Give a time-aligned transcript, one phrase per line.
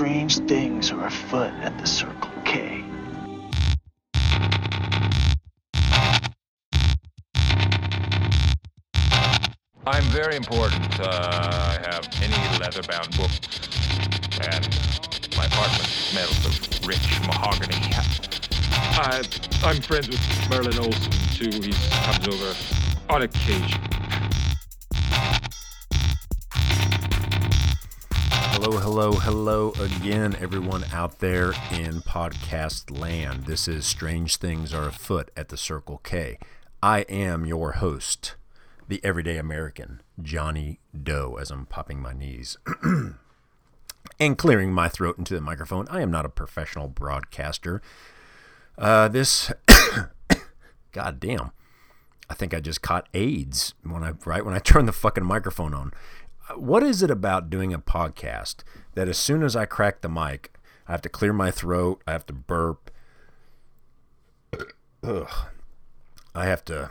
[0.00, 2.82] strange things are afoot at the Circle K.
[9.86, 10.98] I'm very important.
[10.98, 13.40] Uh, I have any leather-bound books,
[14.40, 14.64] and
[15.36, 17.76] my apartment smells of rich mahogany.
[18.72, 19.22] I,
[19.62, 21.50] I'm friends with Merlin Olsen too.
[21.60, 21.74] He
[22.06, 22.56] comes over
[23.10, 23.99] on occasion.
[28.70, 33.46] Hello, hello, hello again, everyone out there in podcast land.
[33.46, 36.38] This is Strange Things Are Afoot at the Circle K.
[36.80, 38.36] I am your host,
[38.86, 42.58] the everyday American, Johnny Doe, as I'm popping my knees
[44.20, 45.88] and clearing my throat into the microphone.
[45.90, 47.82] I am not a professional broadcaster.
[48.78, 49.50] Uh, this,
[50.92, 51.50] goddamn,
[52.30, 55.74] I think I just caught AIDS when I right when I turned the fucking microphone
[55.74, 55.92] on.
[56.56, 58.56] What is it about doing a podcast
[58.94, 60.52] that as soon as I crack the mic,
[60.86, 62.90] I have to clear my throat, I have to burp,
[65.02, 65.30] ugh,
[66.34, 66.90] I have to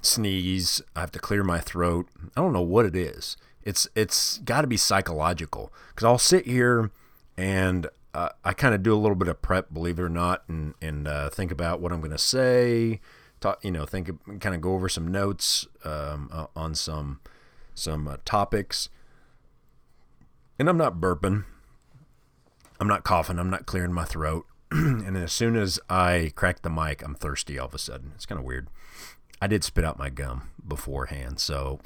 [0.00, 2.08] sneeze, I have to clear my throat.
[2.36, 3.36] I don't know what it is.
[3.62, 6.90] It's it's got to be psychological because I'll sit here
[7.36, 10.42] and uh, I kind of do a little bit of prep, believe it or not,
[10.48, 13.00] and and uh, think about what I'm going to say.
[13.40, 17.20] Talk, you know, think kind of go over some notes um, uh, on some
[17.74, 18.88] some uh, topics.
[20.58, 21.44] And I'm not burping.
[22.80, 23.38] I'm not coughing.
[23.38, 24.46] I'm not clearing my throat.
[24.70, 28.12] and as soon as I crack the mic, I'm thirsty all of a sudden.
[28.14, 28.68] It's kind of weird.
[29.40, 31.80] I did spit out my gum beforehand, so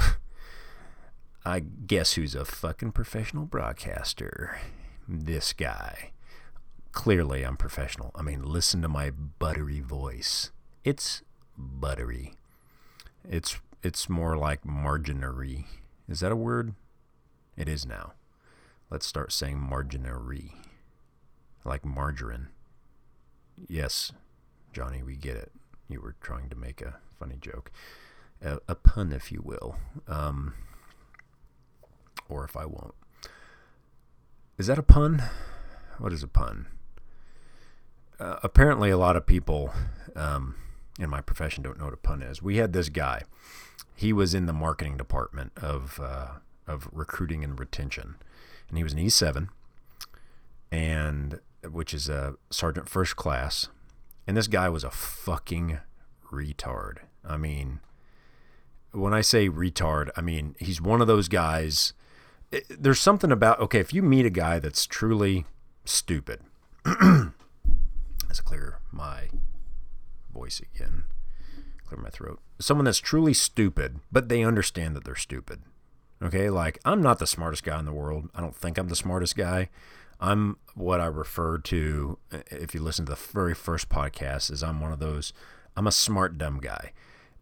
[1.45, 4.59] I guess who's a fucking professional broadcaster?
[5.07, 6.12] This guy.
[6.92, 8.11] Clearly, I'm professional.
[8.14, 10.51] I mean, listen to my buttery voice.
[10.84, 11.23] It's
[11.57, 12.34] buttery.
[13.29, 15.67] It's it's more like marginary.
[16.09, 16.75] Is that a word?
[17.57, 18.12] It is now.
[18.93, 20.53] Let's start saying marginary.
[21.64, 22.48] Like margarine.
[23.67, 24.13] Yes,
[24.70, 25.51] Johnny, we get it.
[25.89, 27.70] You were trying to make a funny joke.
[28.42, 29.77] A, a pun, if you will.
[30.07, 30.53] Um,
[32.29, 32.92] or if I won't.
[34.58, 35.23] Is that a pun?
[35.97, 36.67] What is a pun?
[38.20, 39.73] Uh, apparently, a lot of people
[40.14, 40.57] um,
[40.98, 42.42] in my profession don't know what a pun is.
[42.42, 43.23] We had this guy.
[43.95, 48.17] He was in the marketing department of uh, of recruiting and retention,
[48.68, 49.50] and he was an E seven,
[50.70, 51.40] and
[51.70, 53.68] which is a sergeant first class,
[54.27, 55.78] and this guy was a fucking
[56.30, 56.98] retard.
[57.24, 57.80] I mean,
[58.92, 61.92] when I say retard, I mean he's one of those guys.
[62.50, 65.46] It, there's something about okay, if you meet a guy that's truly
[65.84, 66.40] stupid,
[66.84, 69.29] let's clear my
[70.33, 71.05] voice again,
[71.86, 72.40] clear my throat.
[72.61, 75.62] Someone that's truly stupid, but they understand that they're stupid.
[76.23, 78.31] Okay, like I'm not the smartest guy in the world.
[78.35, 79.71] I don't think I'm the smartest guy.
[80.21, 84.81] I'm what I refer to, if you listen to the very first podcast, is I'm
[84.81, 85.33] one of those,
[85.77, 86.93] I'm a smart dumb guy.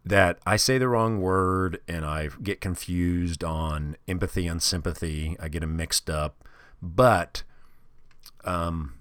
[0.03, 5.37] That I say the wrong word and I get confused on empathy and sympathy.
[5.39, 6.43] I get them mixed up.
[6.81, 7.43] But
[8.43, 8.95] um,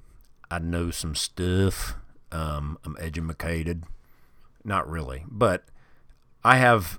[0.51, 1.97] I know some stuff.
[2.31, 3.85] Um, I'm educated.
[4.62, 5.25] Not really.
[5.27, 5.65] But
[6.45, 6.99] I have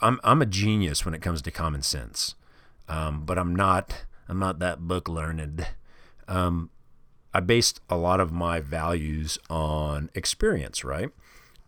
[0.00, 2.34] I'm I'm a genius when it comes to common sense,
[2.88, 5.66] um, but I'm not I'm not that book learned.
[6.28, 6.70] Um,
[7.32, 11.10] I based a lot of my values on experience, right?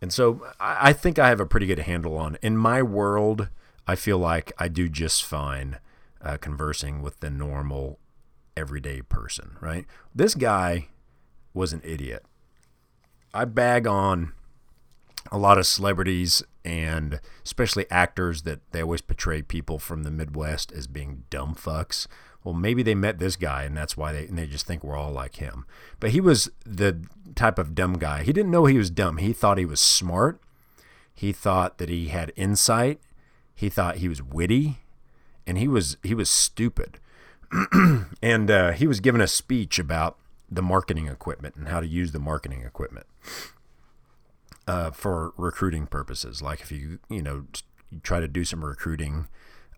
[0.01, 2.37] And so I, I think I have a pretty good handle on.
[2.41, 3.49] In my world,
[3.87, 5.77] I feel like I do just fine
[6.21, 7.99] uh, conversing with the normal,
[8.55, 9.85] everyday person, right?
[10.13, 10.87] This guy
[11.53, 12.25] was an idiot.
[13.33, 14.33] I bag on
[15.31, 20.71] a lot of celebrities and especially actors that they always portray people from the Midwest
[20.71, 22.07] as being dumb fucks.
[22.43, 24.97] Well, maybe they met this guy and that's why they and they just think we're
[24.97, 25.65] all like him.
[25.99, 27.03] But he was the
[27.35, 28.23] type of dumb guy.
[28.23, 29.17] He didn't know he was dumb.
[29.17, 30.39] He thought he was smart.
[31.13, 33.01] He thought that he had insight.
[33.53, 34.77] He thought he was witty,
[35.45, 36.97] and he was he was stupid.
[38.21, 40.17] and uh, he was giving a speech about
[40.49, 43.05] the marketing equipment and how to use the marketing equipment
[44.69, 46.43] uh, for recruiting purposes.
[46.43, 47.45] Like if you you know
[48.03, 49.27] try to do some recruiting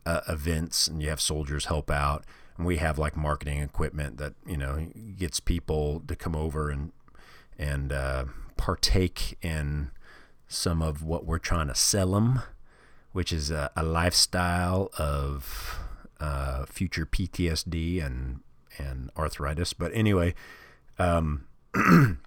[0.05, 2.25] uh, events and you have soldiers help out,
[2.57, 6.91] and we have like marketing equipment that you know gets people to come over and
[7.57, 8.25] and uh,
[8.57, 9.91] partake in
[10.49, 12.41] some of what we're trying to sell them,
[13.13, 15.79] which is a, a lifestyle of
[16.19, 18.41] uh, future PTSD and
[18.77, 19.71] and arthritis.
[19.71, 20.35] But anyway,
[20.99, 21.45] um,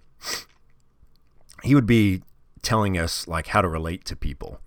[1.63, 2.23] he would be
[2.65, 4.61] telling us like how to relate to people.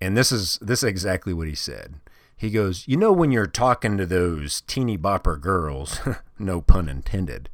[0.00, 2.00] And this is this is exactly what he said.
[2.36, 6.00] He goes, "You know when you're talking to those teeny bopper girls,
[6.38, 7.48] no pun intended,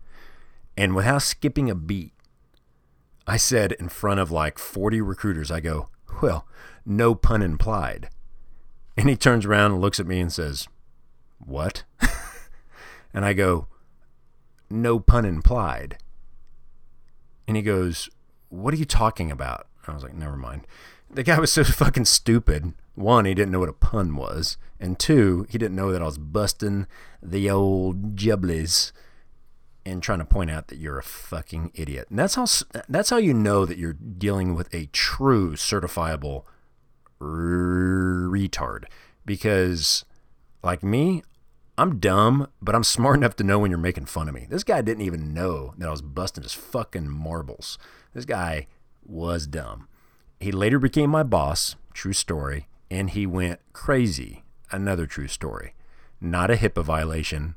[0.76, 2.12] And without skipping a beat,
[3.26, 5.88] I said in front of like 40 recruiters, I go,
[6.20, 6.46] Well,
[6.84, 8.08] no pun implied.
[8.96, 10.66] And he turns around and looks at me and says,
[11.38, 11.84] What?
[13.14, 13.68] and I go,
[14.68, 15.98] No pun implied.
[17.46, 18.08] And he goes,
[18.48, 19.66] What are you talking about?
[19.88, 20.66] I was like, Never mind.
[21.10, 22.72] The guy was so fucking stupid.
[22.94, 24.56] One, he didn't know what a pun was.
[24.78, 26.86] And two, he didn't know that I was busting
[27.22, 28.92] the old jubblies
[29.84, 32.06] and trying to point out that you're a fucking idiot.
[32.10, 32.46] And that's how
[32.88, 36.44] that's how you know that you're dealing with a true certifiable
[37.20, 38.84] retard
[39.24, 40.04] because
[40.62, 41.22] like me,
[41.78, 44.46] I'm dumb, but I'm smart enough to know when you're making fun of me.
[44.48, 47.78] This guy didn't even know that I was busting his fucking marbles.
[48.14, 48.66] This guy
[49.12, 49.88] was dumb.
[50.40, 55.74] He later became my boss, true story, and he went crazy, another true story.
[56.20, 57.54] Not a HIPAA violation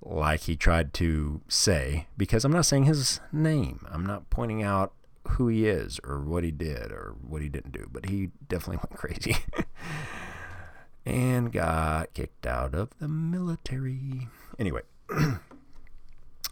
[0.00, 3.86] like he tried to say, because I'm not saying his name.
[3.90, 4.92] I'm not pointing out
[5.30, 8.76] who he is or what he did or what he didn't do, but he definitely
[8.88, 9.36] went crazy.
[11.06, 14.28] and got kicked out of the military.
[14.58, 14.82] Anyway,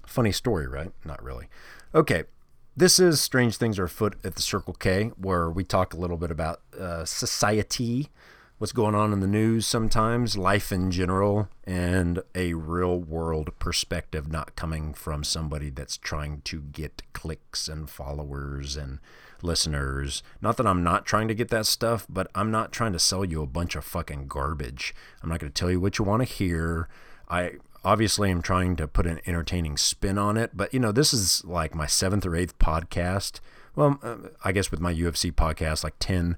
[0.07, 0.93] funny story, right?
[1.05, 1.49] Not really.
[1.95, 2.25] Okay,
[2.77, 6.17] this is Strange Things Are Afoot at the Circle K, where we talk a little
[6.17, 8.09] bit about uh, society,
[8.57, 14.31] what's going on in the news sometimes, life in general, and a real world perspective,
[14.31, 19.01] not coming from somebody that's trying to get clicks and followers and
[19.43, 20.23] listeners.
[20.41, 23.25] Not that I'm not trying to get that stuff, but I'm not trying to sell
[23.25, 24.95] you a bunch of fucking garbage.
[25.23, 26.89] I'm not going to tell you what you want to hear.
[27.29, 27.55] I
[27.85, 31.45] obviously I'm trying to put an entertaining spin on it, but you know, this is
[31.45, 33.41] like my seventh or eighth podcast.
[33.75, 36.37] Well, uh, I guess with my UFC podcast, like 10.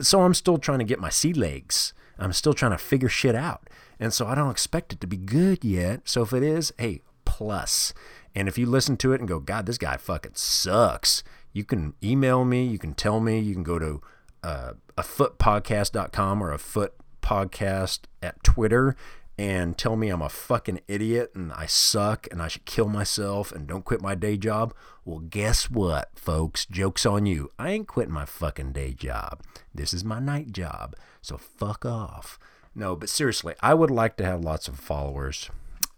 [0.00, 1.92] So I'm still trying to get my sea legs.
[2.18, 3.68] I'm still trying to figure shit out.
[4.00, 6.02] And so I don't expect it to be good yet.
[6.04, 7.94] So if it is, hey, plus.
[8.34, 11.22] And if you listen to it and go, God, this guy fucking sucks,
[11.52, 14.02] you can email me, you can tell me, you can go to
[14.42, 18.96] uh, a footpodcast.com or a foot podcast at Twitter
[19.36, 23.50] and tell me I'm a fucking idiot and I suck and I should kill myself
[23.52, 24.74] and don't quit my day job.
[25.04, 26.66] Well, guess what, folks?
[26.66, 27.50] Joke's on you.
[27.58, 29.42] I ain't quitting my fucking day job.
[29.74, 30.94] This is my night job.
[31.20, 32.38] So fuck off.
[32.74, 35.50] No, but seriously, I would like to have lots of followers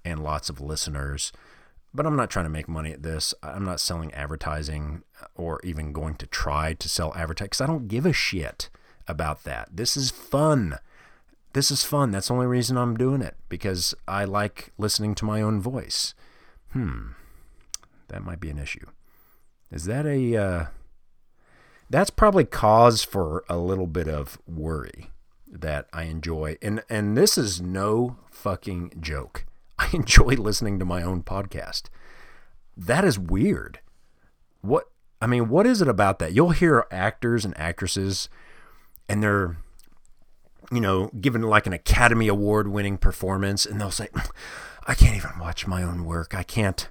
[0.04, 1.32] and lots of listeners
[1.96, 3.34] but I'm not trying to make money at this.
[3.42, 5.02] I'm not selling advertising
[5.34, 8.68] or even going to try to sell advertising because I don't give a shit
[9.08, 9.70] about that.
[9.72, 10.78] This is fun.
[11.56, 12.10] This is fun.
[12.10, 16.12] That's the only reason I'm doing it because I like listening to my own voice.
[16.72, 17.12] Hmm,
[18.08, 18.84] that might be an issue.
[19.72, 20.36] Is that a?
[20.36, 20.66] Uh,
[21.88, 25.12] that's probably cause for a little bit of worry
[25.50, 29.46] that I enjoy, and and this is no fucking joke.
[29.78, 31.84] I enjoy listening to my own podcast.
[32.76, 33.80] That is weird.
[34.60, 34.90] What
[35.22, 36.34] I mean, what is it about that?
[36.34, 38.28] You'll hear actors and actresses
[39.08, 39.56] and they're
[40.70, 44.08] you know, given like an Academy Award winning performance and they'll say,
[44.86, 46.34] I can't even watch my own work.
[46.34, 46.88] I can't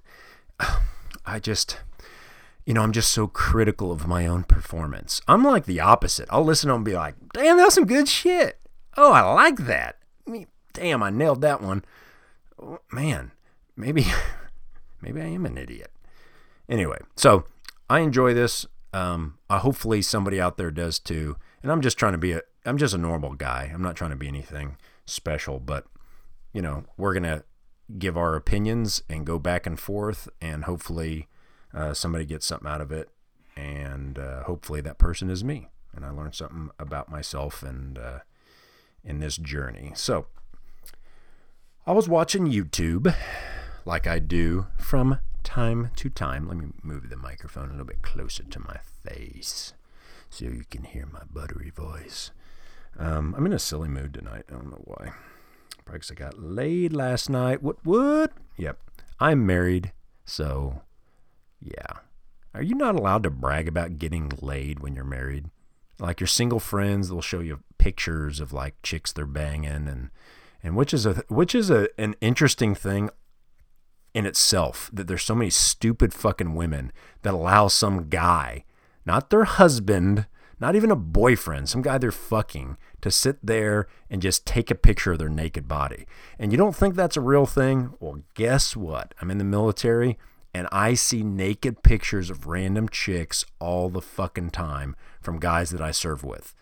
[1.26, 1.80] I just
[2.66, 5.22] you know, I'm just so critical of my own performance.
[5.28, 6.28] I'm like the opposite.
[6.32, 8.60] I'll listen to them and be like, damn, that's some good shit.
[8.98, 9.98] Oh, I like that.
[10.74, 11.84] Damn, I nailed that one
[12.92, 13.32] man,
[13.76, 14.06] maybe
[15.02, 15.92] maybe I am an idiot.
[16.68, 17.46] Anyway, so
[17.90, 18.66] I enjoy this.
[18.94, 21.38] Um, hopefully somebody out there does too.
[21.62, 23.70] And I'm just trying to be a I'm just a normal guy.
[23.74, 25.86] I'm not trying to be anything special, but
[26.54, 27.44] you know, we're gonna
[28.00, 31.28] give our opinions and go back and forth, and hopefully
[31.74, 33.10] uh, somebody gets something out of it,
[33.56, 38.20] and uh, hopefully that person is me, and I learned something about myself and uh,
[39.04, 39.92] in this journey.
[39.96, 40.28] So
[41.86, 43.14] I was watching YouTube
[43.86, 46.48] like I do from time to time.
[46.48, 49.74] Let me move the microphone a little bit closer to my face
[50.30, 52.32] so you can hear my buttery voice.
[52.98, 54.46] Um, I'm in a silly mood tonight.
[54.50, 55.12] I don't know why.
[55.84, 57.62] Probably because I got laid last night.
[57.62, 57.78] What?
[57.84, 58.32] What?
[58.58, 58.80] Yep.
[59.20, 60.82] I'm married, so
[61.62, 62.00] yeah.
[62.54, 65.46] Are you not allowed to brag about getting laid when you're married?
[66.00, 70.10] Like your single friends, they'll show you pictures of like chicks they're banging and
[70.64, 73.10] and which is a which is a an interesting thing
[74.14, 78.64] in itself that there's so many stupid fucking women that allow some guy,
[79.06, 80.26] not their husband,
[80.60, 84.76] not even a boyfriend, some guy they're fucking to sit there and just take a
[84.76, 86.06] picture of their naked body.
[86.40, 87.94] And you don't think that's a real thing?
[88.00, 89.14] Well, guess what?
[89.22, 90.18] I'm in the military
[90.54, 95.82] and I see naked pictures of random chicks all the fucking time from guys that
[95.82, 96.56] I serve with.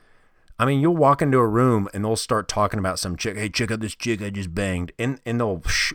[0.58, 3.38] I mean, you'll walk into a room and they'll start talking about some chick.
[3.38, 5.94] Hey, check out this chick I just banged, and and they'll sh-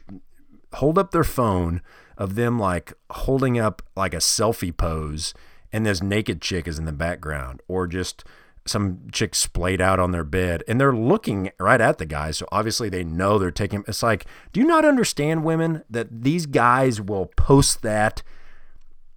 [0.74, 1.82] hold up their phone
[2.16, 5.34] of them like holding up like a selfie pose
[5.72, 8.24] and this naked chick is in the background or just
[8.66, 12.46] some chick splayed out on their bed and they're looking right at the guy so
[12.52, 17.00] obviously they know they're taking it's like do you not understand women that these guys
[17.00, 18.22] will post that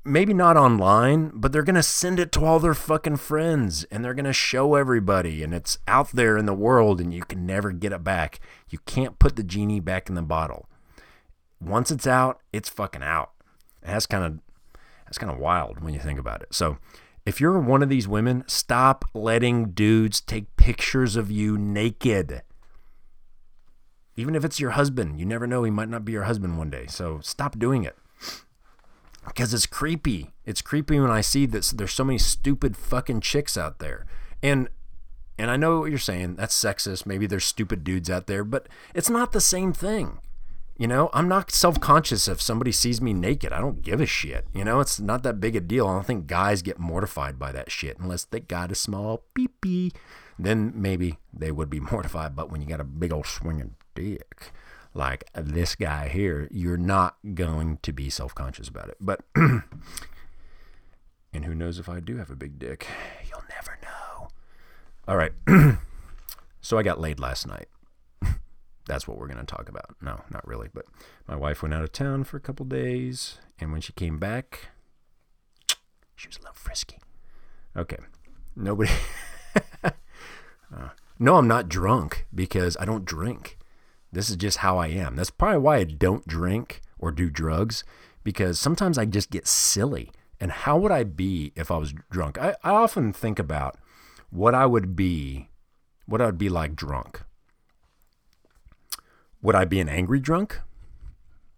[0.03, 4.03] maybe not online but they're going to send it to all their fucking friends and
[4.03, 7.45] they're going to show everybody and it's out there in the world and you can
[7.45, 8.39] never get it back.
[8.69, 10.67] You can't put the genie back in the bottle.
[11.59, 13.31] Once it's out it's fucking out.
[13.83, 14.39] That's kind of
[15.11, 16.77] that's kind of wild when you think about it so
[17.25, 22.41] if you're one of these women, stop letting dudes take pictures of you naked.
[24.15, 26.69] Even if it's your husband, you never know, he might not be your husband one
[26.69, 26.87] day.
[26.87, 27.95] So stop doing it.
[29.25, 30.33] Because it's creepy.
[30.45, 34.05] It's creepy when I see that there's so many stupid fucking chicks out there.
[34.41, 34.67] And
[35.37, 37.05] and I know what you're saying, that's sexist.
[37.05, 40.19] Maybe there's stupid dudes out there, but it's not the same thing.
[40.77, 43.53] You know, I'm not self conscious if somebody sees me naked.
[43.53, 44.47] I don't give a shit.
[44.53, 45.87] You know, it's not that big a deal.
[45.87, 49.49] I don't think guys get mortified by that shit unless they got a small pee
[49.61, 49.91] pee.
[50.39, 52.35] Then maybe they would be mortified.
[52.35, 54.51] But when you got a big old swinging dick
[54.93, 58.97] like this guy here, you're not going to be self conscious about it.
[58.99, 59.63] But, and
[61.45, 62.87] who knows if I do have a big dick?
[63.29, 64.29] You'll never know.
[65.07, 65.33] All right.
[66.61, 67.67] so I got laid last night
[68.87, 69.95] that's what we're going to talk about.
[70.01, 70.69] No, not really.
[70.73, 70.85] But
[71.27, 74.69] my wife went out of town for a couple days, and when she came back,
[76.15, 76.97] she was a little frisky.
[77.75, 77.97] Okay,
[78.55, 78.91] nobody.
[79.83, 83.57] uh, no, I'm not drunk because I don't drink.
[84.11, 85.15] This is just how I am.
[85.15, 87.83] That's probably why I don't drink or do drugs
[88.23, 90.11] because sometimes I just get silly.
[90.39, 92.37] And how would I be if I was drunk?
[92.37, 93.77] I, I often think about
[94.31, 95.49] what I would be,
[96.05, 97.21] what I would be like drunk.
[99.41, 100.59] Would I be an angry drunk?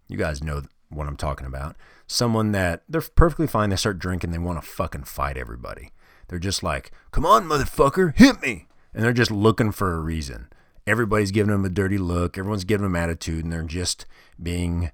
[0.07, 1.75] You guys know what I'm talking about.
[2.07, 3.69] Someone that they're perfectly fine.
[3.69, 4.31] They start drinking.
[4.31, 5.91] They want to fucking fight everybody.
[6.27, 8.67] They're just like, come on, motherfucker, hit me.
[8.93, 10.47] And they're just looking for a reason.
[10.85, 12.37] Everybody's giving them a dirty look.
[12.37, 13.43] Everyone's giving them attitude.
[13.43, 14.05] And they're just
[14.41, 14.91] being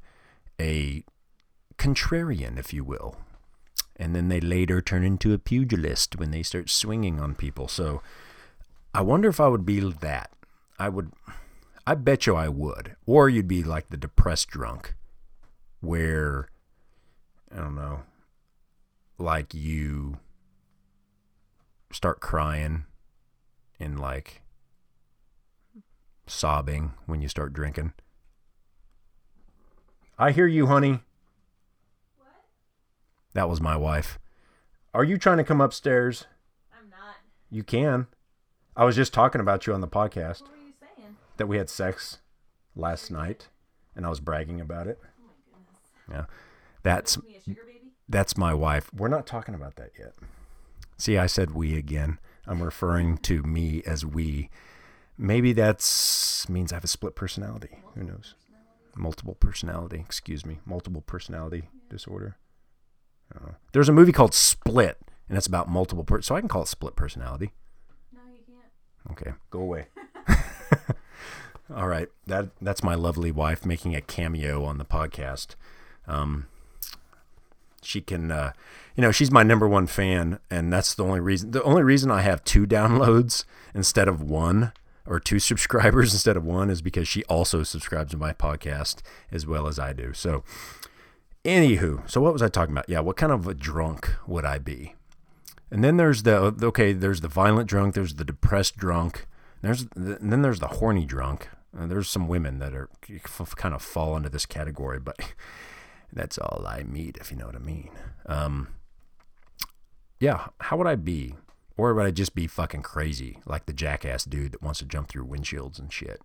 [0.59, 1.03] a
[1.77, 3.17] contrarian, if you will.
[3.95, 7.67] And then they later turn into a pugilist when they start swinging on people.
[7.67, 8.01] So
[8.93, 10.31] I wonder if I would be that.
[10.77, 11.11] I would.
[11.89, 12.95] I bet you I would.
[13.07, 14.93] Or you'd be like the depressed drunk,
[15.79, 16.49] where,
[17.51, 18.01] I don't know,
[19.17, 20.19] like you
[21.91, 22.83] start crying
[23.79, 24.43] and like
[26.27, 27.93] sobbing when you start drinking.
[30.19, 30.99] I hear you, honey.
[32.19, 32.45] What?
[33.33, 34.19] That was my wife.
[34.93, 36.27] Are you trying to come upstairs?
[36.71, 37.15] I'm not.
[37.49, 38.05] You can.
[38.75, 40.43] I was just talking about you on the podcast
[41.39, 42.19] that we had sex
[42.75, 43.47] last night,
[43.95, 44.99] and I was bragging about it.
[45.01, 46.27] Oh my goodness.
[46.29, 46.35] Yeah,
[46.83, 47.17] that's
[48.07, 48.93] that's my wife.
[48.93, 50.13] We're not talking about that yet.
[50.97, 52.19] See, I said we again.
[52.45, 54.49] I'm referring to me as we.
[55.17, 57.79] Maybe that's means I have a split personality.
[57.95, 58.35] Who knows?
[58.95, 59.97] Multiple personality.
[59.99, 60.59] Excuse me.
[60.65, 62.37] Multiple personality disorder.
[63.33, 66.03] Uh, there's a movie called Split, and it's about multiple.
[66.03, 67.51] Per- so I can call it split personality.
[68.11, 69.11] No, you can't.
[69.11, 69.87] Okay, go away.
[71.75, 75.49] All right, that that's my lovely wife making a cameo on the podcast.
[76.07, 76.47] Um,
[77.83, 78.53] she can, uh,
[78.95, 81.51] you know, she's my number one fan, and that's the only reason.
[81.51, 83.45] The only reason I have two downloads
[83.75, 84.73] instead of one,
[85.05, 89.45] or two subscribers instead of one, is because she also subscribes to my podcast as
[89.45, 90.13] well as I do.
[90.13, 90.43] So,
[91.45, 92.89] anywho, so what was I talking about?
[92.89, 94.95] Yeah, what kind of a drunk would I be?
[95.69, 99.27] And then there's the okay, there's the violent drunk, there's the depressed drunk,
[99.61, 101.47] there's and then there's the horny drunk.
[101.77, 102.89] Uh, there's some women that are
[103.55, 105.17] kind of fall into this category, but
[106.13, 107.91] that's all I meet, if you know what I mean.
[108.25, 108.69] Um,
[110.19, 111.35] yeah, how would I be?
[111.77, 115.07] Or would I just be fucking crazy, like the jackass dude that wants to jump
[115.07, 116.21] through windshields and shit?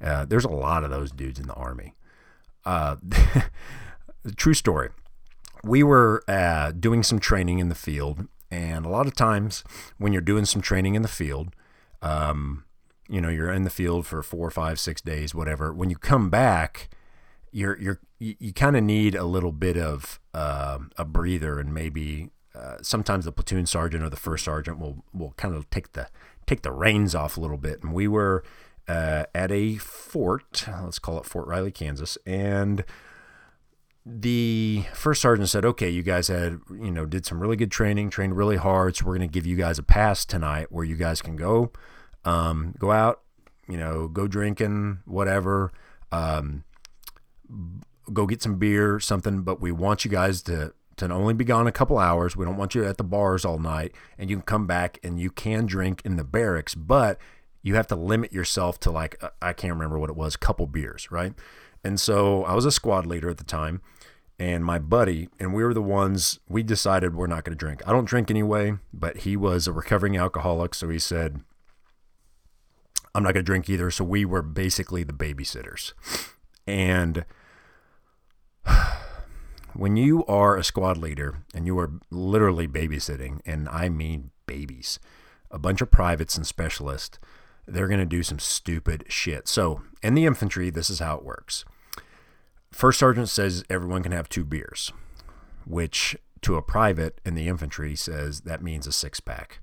[0.00, 1.94] Uh, there's a lot of those dudes in the army.
[2.64, 2.96] Uh,
[4.36, 4.90] true story.
[5.62, 9.64] We were uh, doing some training in the field, and a lot of times
[9.98, 11.54] when you're doing some training in the field,
[12.02, 12.64] um,
[13.08, 15.72] you know you're in the field for four, five, six days, whatever.
[15.72, 16.88] When you come back,
[17.52, 21.72] you're you're you, you kind of need a little bit of uh, a breather, and
[21.72, 25.92] maybe uh, sometimes the platoon sergeant or the first sergeant will will kind of take
[25.92, 26.08] the
[26.46, 27.82] take the reins off a little bit.
[27.82, 28.44] And we were
[28.88, 32.84] uh, at a fort, let's call it Fort Riley, Kansas, and
[34.04, 38.10] the first sergeant said, "Okay, you guys had you know did some really good training,
[38.10, 40.96] trained really hard, so we're going to give you guys a pass tonight where you
[40.96, 41.72] guys can go."
[42.26, 43.22] Um, go out,
[43.68, 45.72] you know, go drinking, whatever.
[46.12, 46.64] Um,
[48.12, 51.66] go get some beer, something, but we want you guys to to only be gone
[51.66, 52.36] a couple hours.
[52.36, 55.20] We don't want you at the bars all night, and you can come back and
[55.20, 57.18] you can drink in the barracks, but
[57.62, 60.66] you have to limit yourself to like uh, I can't remember what it was, couple
[60.66, 61.34] beers, right?
[61.84, 63.82] And so I was a squad leader at the time,
[64.38, 67.82] and my buddy, and we were the ones we decided we're not going to drink.
[67.86, 71.40] I don't drink anyway, but he was a recovering alcoholic, so he said,
[73.16, 73.90] I'm not going to drink either.
[73.90, 75.94] So we were basically the babysitters.
[76.66, 77.24] And
[79.72, 84.98] when you are a squad leader and you are literally babysitting, and I mean babies,
[85.50, 87.18] a bunch of privates and specialists,
[87.66, 89.48] they're going to do some stupid shit.
[89.48, 91.64] So in the infantry, this is how it works.
[92.70, 94.92] First sergeant says everyone can have two beers,
[95.64, 99.60] which to a private in the infantry says that means a six pack.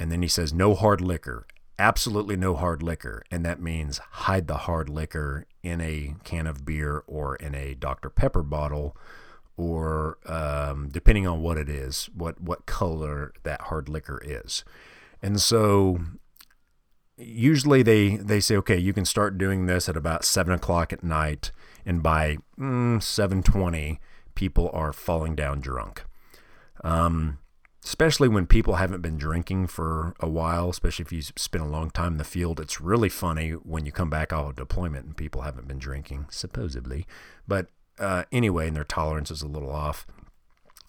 [0.00, 1.46] And then he says no hard liquor,
[1.78, 3.22] absolutely no hard liquor.
[3.30, 7.74] And that means hide the hard liquor in a can of beer or in a
[7.74, 8.10] Dr.
[8.10, 8.96] Pepper bottle
[9.56, 14.64] or um, depending on what it is, what, what color that hard liquor is.
[15.20, 16.00] And so
[17.16, 21.04] usually they, they say, okay, you can start doing this at about seven o'clock at
[21.04, 21.52] night.
[21.84, 24.00] And by mm, 720,
[24.34, 26.04] people are falling down drunk.
[26.82, 27.38] Um,
[27.84, 31.90] especially when people haven't been drinking for a while, especially if you spend a long
[31.90, 32.60] time in the field.
[32.60, 36.26] It's really funny when you come back off of deployment and people haven't been drinking,
[36.30, 37.06] supposedly.
[37.48, 40.06] But uh, anyway, and their tolerance is a little off.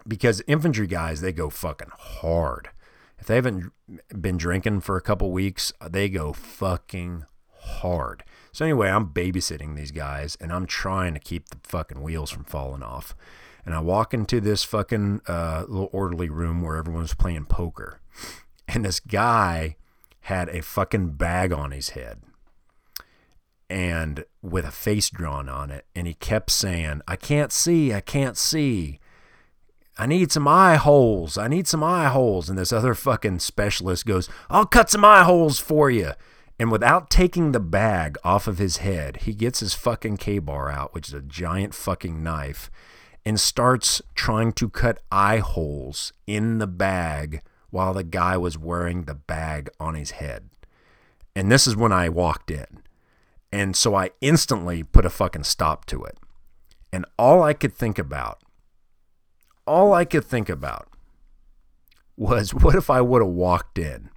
[0.08, 2.70] Because infantry guys, they go fucking hard.
[3.18, 3.72] If they haven't
[4.10, 7.26] been drinking for a couple weeks, they go fucking
[7.64, 8.24] hard.
[8.52, 12.44] So anyway, I'm babysitting these guys and I'm trying to keep the fucking wheels from
[12.44, 13.16] falling off.
[13.66, 18.02] And I walk into this fucking uh, little orderly room where everyone's playing poker.
[18.68, 19.78] And this guy
[20.22, 22.22] had a fucking bag on his head
[23.70, 25.86] and with a face drawn on it.
[25.96, 29.00] And he kept saying, I can't see, I can't see.
[29.98, 31.38] I need some eye holes.
[31.38, 32.50] I need some eye holes.
[32.50, 36.12] And this other fucking specialist goes, I'll cut some eye holes for you.
[36.60, 40.94] And without taking the bag off of his head, he gets his fucking Ka-Bar out,
[40.94, 42.70] which is a giant fucking knife,
[43.26, 49.04] and starts trying to cut eye holes in the bag while the guy was wearing
[49.04, 50.50] the bag on his head.
[51.36, 52.84] And this is when I walked in.
[53.52, 56.18] And so I instantly put a fucking stop to it.
[56.92, 58.42] And all I could think about,
[59.66, 60.88] all I could think about
[62.18, 64.10] was what if I would have walked in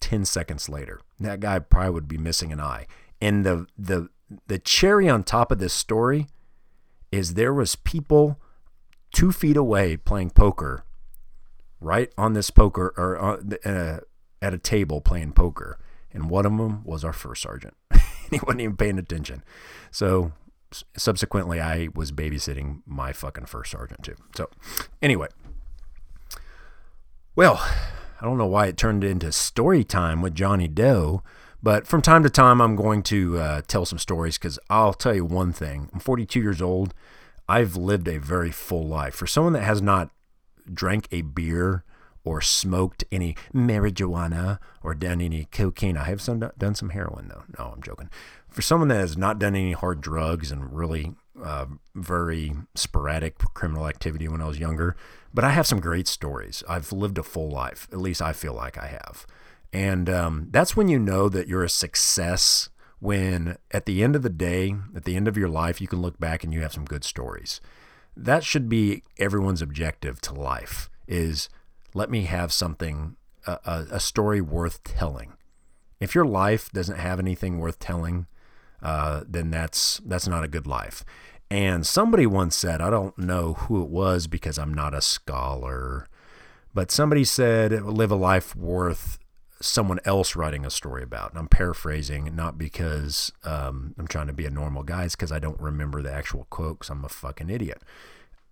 [0.00, 1.00] 10 seconds later?
[1.18, 2.86] That guy probably would be missing an eye.
[3.20, 4.10] And the the
[4.46, 6.26] the cherry on top of this story
[7.10, 8.38] is there was people
[9.12, 10.84] two feet away playing poker
[11.80, 14.00] right on this poker or uh,
[14.42, 15.78] at a table playing poker.
[16.12, 17.74] And one of them was our first sergeant.
[18.30, 19.42] He wasn't even paying attention.
[19.90, 20.32] So
[20.98, 24.16] subsequently i was babysitting my fucking first sergeant too.
[24.36, 24.50] So
[25.00, 25.28] anyway.
[27.34, 27.58] Well
[28.20, 31.22] i don't know why it turned into story time with johnny doe
[31.62, 35.14] but from time to time i'm going to uh, tell some stories because i'll tell
[35.14, 36.94] you one thing i'm 42 years old
[37.48, 39.14] I've lived a very full life.
[39.14, 40.10] For someone that has not
[40.72, 41.84] drank a beer
[42.24, 47.44] or smoked any marijuana or done any cocaine, I have some, done some heroin though.
[47.58, 48.10] No, I'm joking.
[48.50, 53.88] For someone that has not done any hard drugs and really uh, very sporadic criminal
[53.88, 54.94] activity when I was younger,
[55.32, 56.62] but I have some great stories.
[56.68, 57.88] I've lived a full life.
[57.92, 59.26] At least I feel like I have.
[59.72, 64.22] And um, that's when you know that you're a success when at the end of
[64.22, 66.72] the day, at the end of your life, you can look back and you have
[66.72, 67.60] some good stories.
[68.16, 71.48] That should be everyone's objective to life is
[71.94, 75.34] let me have something, a, a story worth telling.
[76.00, 78.26] If your life doesn't have anything worth telling,
[78.82, 81.04] uh, then that's that's not a good life.
[81.50, 86.06] And somebody once said, I don't know who it was because I'm not a scholar,
[86.74, 89.18] but somebody said, live a life worth
[89.60, 91.30] someone else writing a story about.
[91.30, 95.32] And I'm paraphrasing, not because um, I'm trying to be a normal guy, it's because
[95.32, 97.82] I don't remember the actual quote because I'm a fucking idiot.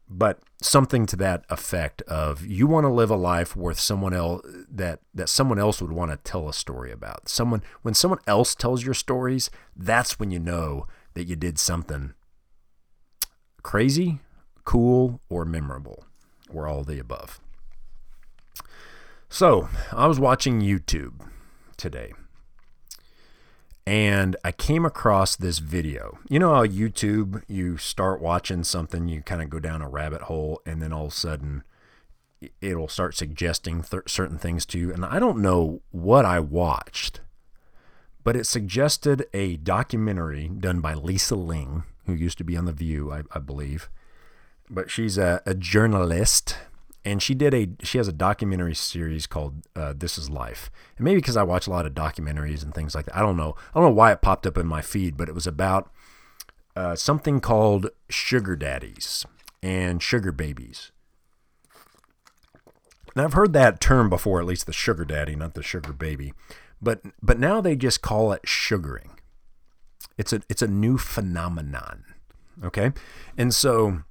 [0.09, 4.47] But something to that effect of you want to live a life worth someone else
[4.71, 7.29] that that someone else would want to tell a story about.
[7.29, 12.15] Someone when someone else tells your stories, that's when you know that you did something
[13.65, 14.21] crazy,
[14.65, 16.05] cool, or memorable,
[16.55, 17.41] or all the above.
[19.29, 21.21] So I was watching YouTube
[21.77, 22.13] today
[23.87, 26.19] and I came across this video.
[26.29, 30.23] You know how YouTube, you start watching something, you kind of go down a rabbit
[30.23, 31.63] hole, and then all of a sudden
[32.61, 34.93] it'll start suggesting th- certain things to you.
[34.93, 37.21] And I don't know what I watched,
[38.25, 42.73] but it suggested a documentary done by Lisa Ling, who used to be on The
[42.73, 43.89] View, I, I believe.
[44.69, 46.57] But she's a, a journalist,
[47.07, 50.71] and she did a she has a documentary series called uh, This Is Life.
[50.99, 53.37] And maybe because I watch a lot of documentaries and things like that, I don't
[53.37, 53.55] know.
[53.73, 55.89] I don't know why it popped up in my feed, but it was about
[56.75, 59.25] uh, something called sugar daddies
[59.63, 60.91] and sugar babies.
[63.15, 66.35] Now I've heard that term before, at least the sugar daddy, not the sugar baby.
[66.83, 69.13] But but now they just call it sugaring.
[70.19, 72.03] It's a it's a new phenomenon.
[72.65, 72.91] Okay?
[73.39, 74.03] And so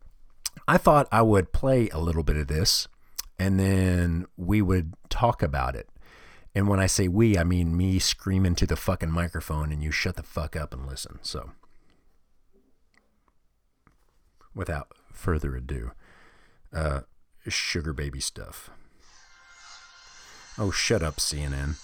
[0.67, 2.87] I thought I would play a little bit of this
[3.37, 5.89] and then we would talk about it.
[6.53, 9.91] And when I say we, I mean me screaming to the fucking microphone and you
[9.91, 11.19] shut the fuck up and listen.
[11.21, 11.51] So
[14.53, 15.91] without further ado,
[16.73, 17.01] uh,
[17.47, 18.69] sugar baby stuff.
[20.57, 21.75] Oh, shut up, CNN.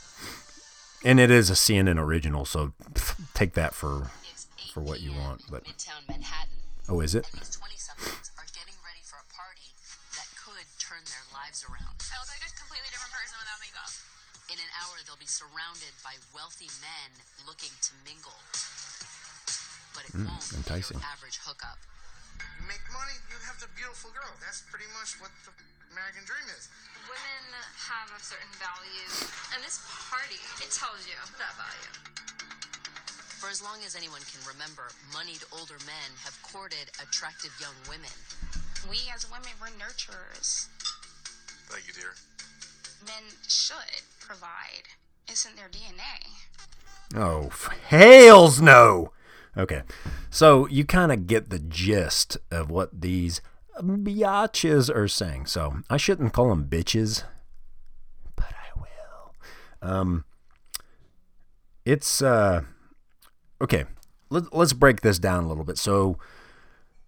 [1.03, 2.73] And it is a CNN original, so
[3.33, 4.11] take that for
[4.73, 5.43] for what you want.
[5.49, 5.63] But
[6.87, 7.29] oh, is it?
[11.51, 11.99] Lives around.
[11.99, 13.91] I look like a completely different person without makeup.
[14.47, 17.11] In an hour, they'll be surrounded by wealthy men
[17.43, 18.39] looking to mingle.
[19.91, 21.03] But it hmm, won't be enticing.
[21.03, 21.75] your average hookup.
[22.39, 24.31] You make money, you have the beautiful girl.
[24.39, 25.51] That's pretty much what the
[25.91, 26.71] American dream is.
[27.03, 27.43] Women
[27.83, 29.11] have a certain value,
[29.51, 31.91] and this party, it tells you that value.
[33.43, 38.15] For as long as anyone can remember, moneyed older men have courted attractive young women.
[38.87, 40.70] We as women, we're nurturers.
[41.71, 42.13] Thank you, dear.
[43.05, 43.77] Men should
[44.19, 44.83] provide.
[45.31, 46.27] Isn't their DNA.
[47.15, 49.13] Oh, f- hails no.
[49.57, 49.83] Okay.
[50.29, 53.39] So you kind of get the gist of what these
[53.79, 55.45] biatches are saying.
[55.45, 57.23] So I shouldn't call them bitches,
[58.35, 59.89] but I will.
[59.89, 60.25] Um,
[61.85, 62.63] it's, uh,
[63.61, 63.85] okay.
[64.29, 65.77] Let, let's break this down a little bit.
[65.77, 66.17] So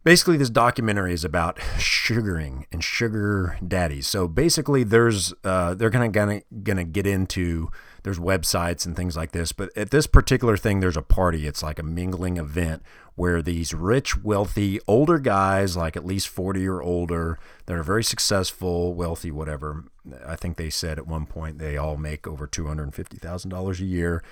[0.03, 4.07] basically this documentary is about sugaring and sugar daddies.
[4.07, 7.69] So basically there's uh, they're kind of gonna gonna get into
[8.03, 11.47] there's websites and things like this but at this particular thing there's a party.
[11.47, 12.83] It's like a mingling event
[13.15, 17.37] where these rich wealthy older guys like at least 40 or older
[17.67, 19.83] that are very successful wealthy whatever
[20.25, 24.23] i think they said at one point they all make over $250000 a year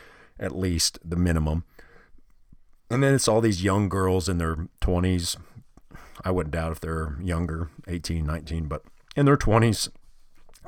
[0.42, 1.64] at least the minimum.
[2.90, 5.38] And then it's all these young girls in their 20s
[6.24, 8.84] I wouldn't doubt if they're younger, 18, 19, but
[9.16, 9.90] in their 20s,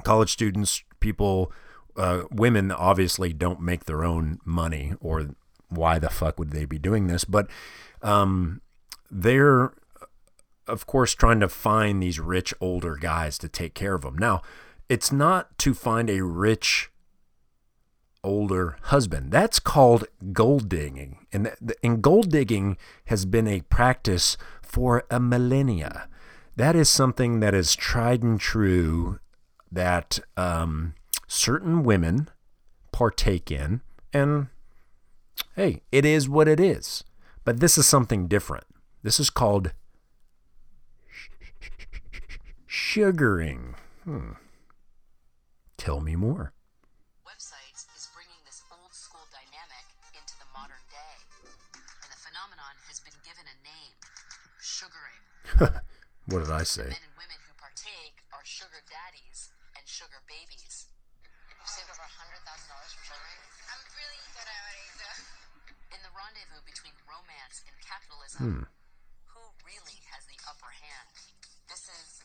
[0.03, 1.51] college students, people,
[1.95, 5.29] uh, women obviously don't make their own money, or
[5.69, 7.23] why the fuck would they be doing this?
[7.23, 7.47] But
[8.01, 8.61] um,
[9.11, 9.73] they're,
[10.67, 14.17] of course, trying to find these rich older guys to take care of them.
[14.17, 14.41] Now,
[14.89, 16.91] it's not to find a rich
[18.23, 19.31] older husband.
[19.31, 21.25] That's called gold digging.
[21.31, 24.37] And, th- and gold digging has been a practice
[24.73, 26.09] for a millennia.
[26.55, 29.19] That is something that is tried and true
[29.71, 30.95] that um,
[31.27, 32.27] certain women
[32.91, 33.81] partake in.
[34.11, 34.47] And
[35.55, 37.03] hey, it is what it is.
[37.45, 38.63] But this is something different.
[39.03, 39.73] This is called
[42.65, 43.75] sugaring.
[44.05, 44.31] Hmm.
[45.77, 46.52] Tell me more.
[56.31, 56.87] What did I say?
[56.87, 60.87] Men and women who partake are sugar daddies and sugar babies.
[61.51, 63.43] You've saved over $100,000 from sugaring?
[63.67, 65.11] I'm really good at what I do.
[65.93, 68.63] In the rendezvous between romance and capitalism, Hmm.
[69.35, 71.11] who really has the upper hand?
[71.67, 72.23] This is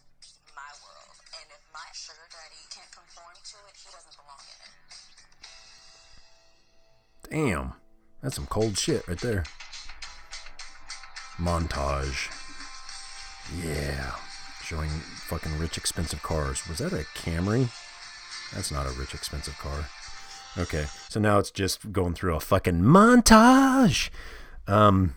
[0.55, 4.59] my world, and if my sugar daddy can't conform to it, he doesn't belong in
[4.63, 4.73] it.
[7.29, 7.75] Damn.
[8.23, 9.43] That's some cold shit right there.
[11.37, 12.31] Montage.
[13.65, 14.15] Yeah.
[14.63, 16.67] Showing fucking rich, expensive cars.
[16.69, 17.69] Was that a Camry?
[18.55, 19.89] That's not a rich, expensive car.
[20.57, 20.87] Okay.
[21.09, 24.11] So now it's just going through a fucking montage.
[24.67, 25.15] Um,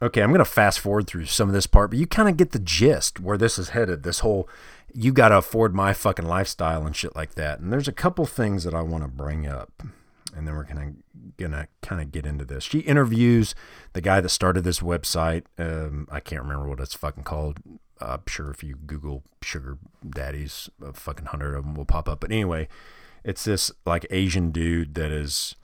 [0.00, 2.36] okay, I'm going to fast forward through some of this part, but you kind of
[2.36, 4.02] get the gist where this is headed.
[4.02, 4.48] This whole,
[4.94, 7.60] you got to afford my fucking lifestyle and shit like that.
[7.60, 9.82] And there's a couple things that I want to bring up
[10.36, 10.92] and then we're gonna
[11.36, 12.64] gonna kind of get into this.
[12.64, 13.54] She interviews
[13.92, 15.44] the guy that started this website.
[15.58, 17.58] Um, I can't remember what it's fucking called.
[18.00, 22.20] I'm sure if you Google sugar daddies, a fucking hundred of them will pop up.
[22.20, 22.68] But anyway,
[23.24, 25.54] it's this like Asian dude that is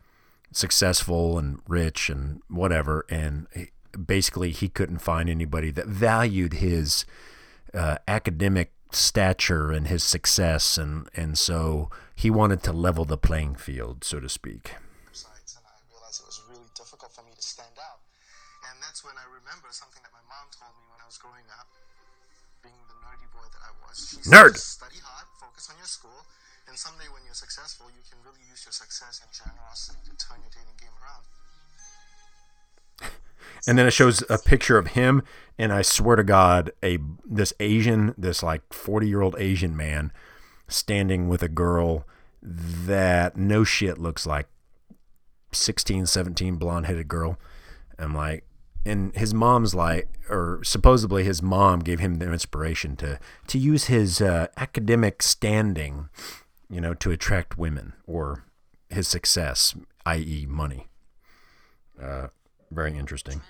[0.53, 7.07] successful and rich and whatever, and he, basically he couldn't find anybody that valued his
[7.73, 13.57] uh, academic stature and his success, and and so he wanted to level the playing
[13.57, 14.75] field, so to speak.
[14.75, 18.01] And I realized it was really difficult for me to stand out.
[18.71, 21.47] And that's when I remember something that my mom told me when I was growing
[21.61, 21.69] up,
[22.65, 23.97] being the nerdy boy that I was.
[24.01, 24.57] She Nerd.
[24.57, 26.25] Study hard, focus on your school,
[26.67, 30.41] and someday when you're successful, you can really use your success and generosity to turn
[30.41, 31.23] your dating game around.
[33.67, 35.23] And then it shows a picture of him
[35.59, 40.13] and i swear to god a this asian this like 40 year old asian man
[40.69, 42.07] standing with a girl
[42.43, 44.49] that no shit looks like
[45.53, 47.39] 16 17 blonde headed girl.
[47.99, 48.45] I'm like
[48.85, 53.85] and his mom's like or supposedly his mom gave him the inspiration to to use
[53.85, 56.09] his uh, academic standing
[56.69, 58.45] you know to attract women or
[58.89, 59.75] his success
[60.05, 60.87] i.e money.
[62.01, 62.29] Uh,
[62.71, 63.41] very interesting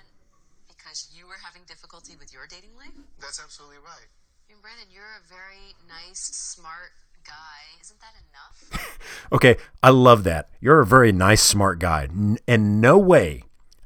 [0.68, 1.62] Because you were having
[2.06, 2.94] difficulty with your dating life?
[3.20, 4.08] That's absolutely right.
[4.48, 6.92] I mean, Brandon, you're a very nice, smart
[7.24, 7.80] guy.
[7.80, 8.92] Isn't that enough?
[9.32, 10.50] Okay, I love that.
[10.60, 12.08] You're a very nice, smart guy.
[12.46, 13.42] And no way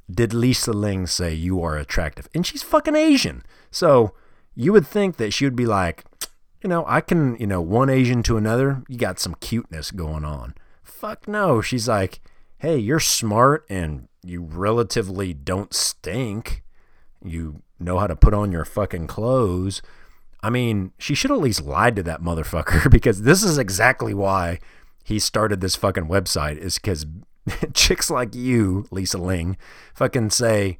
[0.09, 2.29] did Lisa Ling say you are attractive.
[2.35, 3.41] And she's fucking Asian.
[3.71, 4.13] So
[4.53, 6.03] you would think that she would be like,
[6.61, 10.25] you know, I can, you know, one Asian to another, you got some cuteness going
[10.25, 10.53] on.
[10.83, 11.59] Fuck no.
[11.59, 12.19] She's like,
[12.59, 16.61] hey, you're smart and you relatively don't stink.
[17.23, 19.81] You know how to put on your fucking clothes.
[20.43, 24.59] I mean, she should at least lied to that motherfucker because this is exactly why
[25.03, 27.05] he started this fucking website is because
[27.73, 29.57] chicks like you, Lisa Ling,
[29.93, 30.77] fucking say,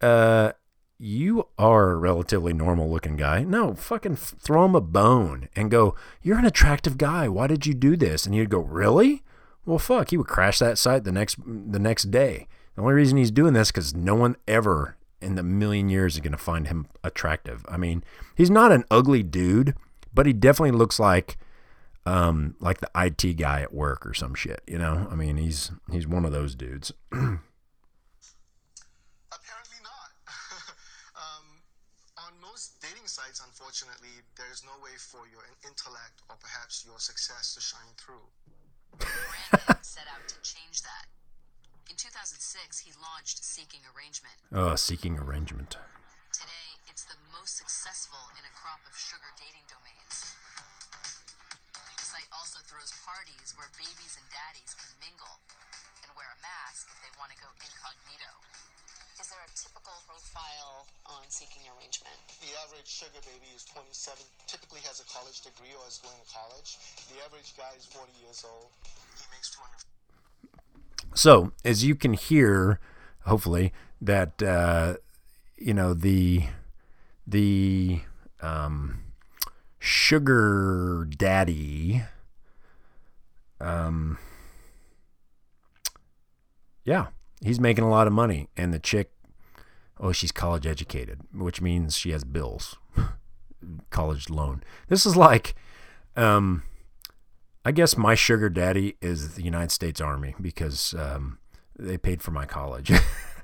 [0.00, 0.52] uh,
[0.98, 3.42] you are a relatively normal looking guy.
[3.42, 7.28] No, fucking throw him a bone and go, you're an attractive guy.
[7.28, 8.24] Why did you do this?
[8.24, 9.22] And he'd go, really?
[9.64, 12.46] Well, fuck, he would crash that site the next the next day.
[12.74, 16.20] The only reason he's doing this because no one ever in the million years is
[16.20, 17.64] going to find him attractive.
[17.68, 18.04] I mean,
[18.34, 19.74] he's not an ugly dude,
[20.12, 21.36] but he definitely looks like
[22.04, 25.06] um like the IT guy at work or some shit, you know?
[25.10, 26.92] I mean, he's he's one of those dudes.
[27.12, 27.40] Apparently
[29.82, 30.10] not.
[31.16, 31.62] um,
[32.18, 37.54] on most dating sites, unfortunately, there's no way for your intellect or perhaps your success
[37.54, 38.26] to shine through.
[38.98, 41.11] Brandon set out to change that.
[42.02, 44.34] In 2006, he launched Seeking Arrangement.
[44.50, 45.78] Oh, seeking arrangement.
[46.34, 50.34] Today, it's the most successful in a crop of sugar dating domains.
[51.70, 55.38] The site also throws parties where babies and daddies can mingle
[56.02, 58.34] and wear a mask if they want to go incognito.
[59.22, 62.18] Is there a typical profile on seeking arrangement?
[62.42, 64.18] The average sugar baby is 27,
[64.50, 66.82] typically has a college degree or is going to college.
[67.14, 68.74] The average guy is 40 years old.
[68.90, 69.81] He makes 200.
[71.14, 72.80] So, as you can hear,
[73.24, 74.96] hopefully, that uh,
[75.56, 76.44] you know the
[77.26, 78.00] the
[78.40, 79.00] um,
[79.78, 82.02] sugar daddy,
[83.60, 84.18] um,
[86.84, 87.08] yeah,
[87.40, 89.10] he's making a lot of money, and the chick,
[90.00, 92.76] oh, she's college educated, which means she has bills,
[93.90, 94.62] college loan.
[94.88, 95.54] This is like,
[96.16, 96.62] um,
[97.64, 101.38] I guess my sugar daddy is the United States Army because um,
[101.78, 102.92] they paid for my college.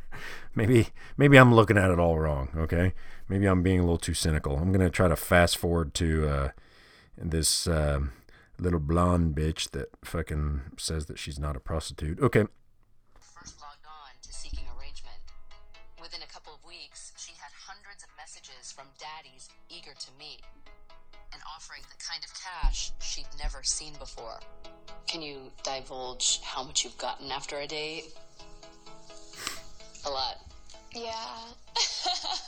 [0.54, 2.48] maybe maybe I'm looking at it all wrong.
[2.56, 2.94] Okay,
[3.28, 4.56] maybe I'm being a little too cynical.
[4.56, 6.48] I'm gonna try to fast forward to uh,
[7.16, 8.12] this um
[8.58, 12.18] little blonde bitch that fucking says that she's not a prostitute.
[12.18, 12.44] Okay,
[19.70, 20.40] eager to meet
[21.58, 24.38] offering the kind of cash she'd never seen before.
[25.08, 28.04] Can you divulge how much you've gotten after a date?
[30.06, 30.36] A lot.
[30.94, 31.12] Yeah.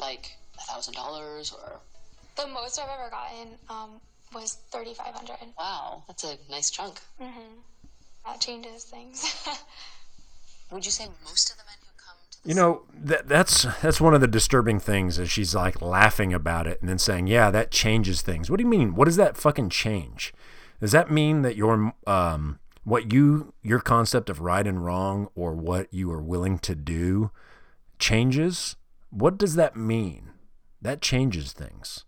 [0.00, 1.78] Like a thousand dollars or
[2.34, 4.00] the most I've ever gotten um,
[4.34, 6.98] was 3500 wow, that's a nice chunk.
[7.20, 7.60] Mhm.
[8.24, 9.46] That changes things.
[10.72, 11.79] Would you say most of the men who come to
[12.44, 16.66] You know that that's that's one of the disturbing things is she's like laughing about
[16.66, 18.94] it and then saying, "Yeah, that changes things." What do you mean?
[18.94, 20.32] What does that fucking change?
[20.80, 25.54] Does that mean that your um what you your concept of right and wrong or
[25.54, 27.30] what you are willing to do
[27.98, 28.76] changes?
[29.10, 30.30] What does that mean?
[30.80, 32.04] That changes things.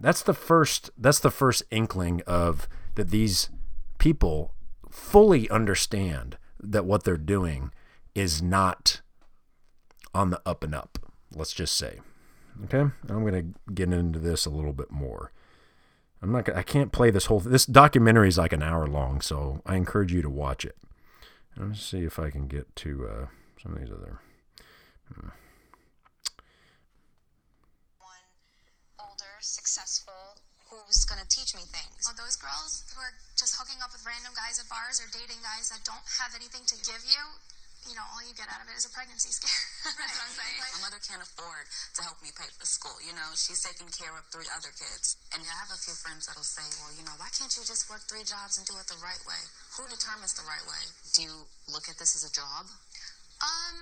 [0.00, 2.66] That's the first that's the first inkling of
[2.96, 3.50] that these
[3.98, 4.54] people
[4.90, 7.70] fully understand that what they're doing
[8.14, 9.00] is not
[10.14, 10.98] on the up and up.
[11.34, 12.00] Let's just say.
[12.64, 12.90] Okay?
[13.08, 15.32] I'm going to get into this a little bit more.
[16.24, 19.60] I'm not I can't play this whole this documentary is like an hour long, so
[19.66, 20.76] I encourage you to watch it.
[21.54, 23.26] Let's see if I can get to uh,
[23.60, 24.24] some of these other
[28.00, 28.24] one
[28.96, 30.40] older, successful,
[30.72, 32.08] who's gonna teach me things.
[32.08, 35.44] All those girls who are just hooking up with random guys at bars or dating
[35.44, 37.20] guys that don't have anything to give you,
[37.84, 39.60] you know, all you get out of it is a pregnancy scare.
[40.00, 40.58] That's what I'm saying.
[40.80, 42.96] My mother can't afford to help me pay for school.
[43.04, 45.20] You know, she's taking care of three other kids.
[45.36, 47.88] And I have a few friends that'll say, well, you know, why can't you just
[47.92, 49.42] work three jobs and do it the right way?
[49.76, 50.82] Who determines the right way?
[51.12, 51.34] Do you
[51.68, 52.64] look at this as a job?
[53.44, 53.76] Um,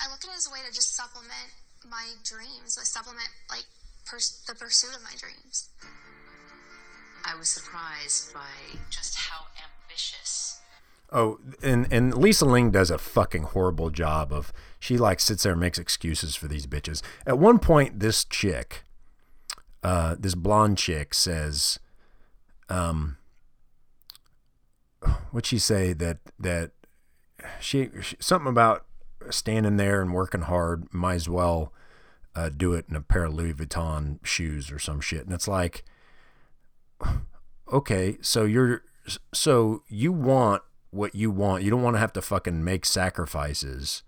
[0.00, 1.52] I look at it as a way to just supplement
[1.84, 3.68] my dreams, like supplement like
[4.08, 5.68] pers- the pursuit of my dreams.
[7.26, 10.60] I was surprised by just how ambitious
[11.12, 15.52] Oh, and and Lisa Ling does a fucking horrible job of she like sits there
[15.52, 17.00] and makes excuses for these bitches.
[17.24, 18.84] At one point, this chick,
[19.84, 21.78] uh, this blonde chick says,
[22.68, 23.18] um,
[25.30, 26.72] what'd she say that that
[27.60, 28.84] she, she something about
[29.30, 31.72] standing there and working hard might as well
[32.34, 35.46] uh, do it in a pair of Louis Vuitton shoes or some shit, and it's
[35.48, 35.84] like,
[37.72, 38.82] okay, so you're
[39.32, 40.62] so you want
[40.96, 41.62] what you want.
[41.62, 44.02] You don't want to have to fucking make sacrifices.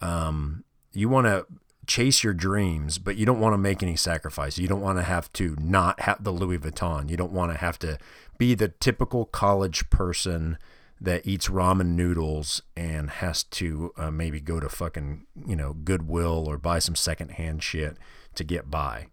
[0.00, 1.46] Um, you want to
[1.86, 4.58] chase your dreams, but you don't want to make any sacrifices.
[4.58, 7.10] You don't want to have to not have the Louis Vuitton.
[7.10, 7.98] You don't want to have to
[8.38, 10.58] be the typical college person
[11.00, 16.48] that eats ramen noodles and has to uh, maybe go to fucking you know Goodwill
[16.48, 17.96] or buy some secondhand shit
[18.36, 19.06] to get by.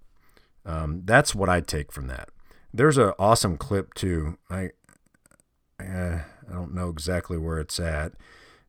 [0.65, 2.29] Um, that's what I take from that.
[2.71, 4.37] There's an awesome clip too.
[4.51, 4.69] I
[5.79, 8.13] uh, I don't know exactly where it's at,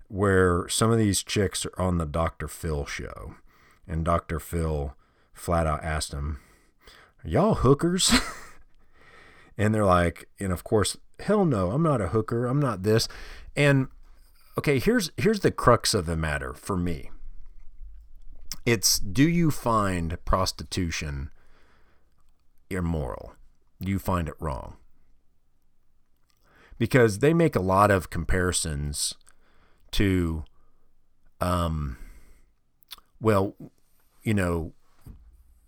[0.09, 2.49] where some of these chicks are on the Dr.
[2.49, 3.35] Phil show,
[3.87, 4.39] and Dr.
[4.39, 4.95] Phil
[5.33, 6.41] flat out asked them,
[7.25, 8.13] "Are y'all hookers?"
[9.57, 12.47] and they're like, and of course, hell no, I'm not a hooker.
[12.47, 13.09] I'm not this.
[13.55, 13.89] And
[14.59, 17.11] okay, here's here's the crux of the matter for me.
[18.65, 21.31] It's do you find prostitution
[22.69, 23.35] immoral?
[23.81, 24.77] Do you find it wrong?
[26.81, 29.15] Because they make a lot of comparisons
[29.93, 30.45] to
[31.41, 31.99] um
[33.21, 33.55] well
[34.23, 34.73] you know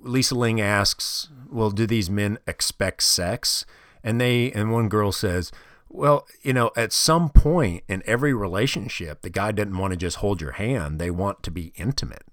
[0.00, 3.64] Lisa Ling asks well do these men expect sex?
[4.02, 5.52] And they and one girl says
[5.88, 10.16] well you know at some point in every relationship the guy didn't want to just
[10.16, 10.98] hold your hand.
[10.98, 12.24] They want to be intimate.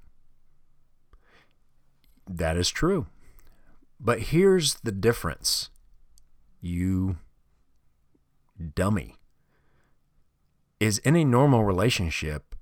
[2.27, 3.07] That is true.
[3.99, 5.69] But here's the difference.
[6.61, 7.17] You
[8.59, 9.15] dummy
[10.79, 12.55] is in a normal relationship,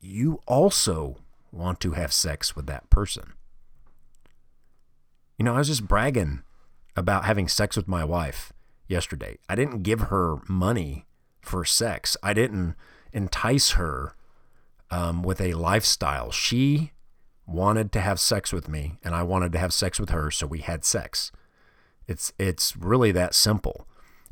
[0.00, 1.16] you also
[1.50, 3.32] want to have sex with that person.
[5.36, 6.42] You know, I was just bragging
[6.96, 8.52] about having sex with my wife
[8.86, 9.38] yesterday.
[9.48, 11.06] I didn't give her money
[11.40, 12.74] for sex, I didn't
[13.12, 14.14] entice her
[14.90, 16.30] um, with a lifestyle.
[16.30, 16.92] She
[17.46, 20.46] wanted to have sex with me, and I wanted to have sex with her, so
[20.46, 21.32] we had sex.
[22.06, 23.86] It's it's really that simple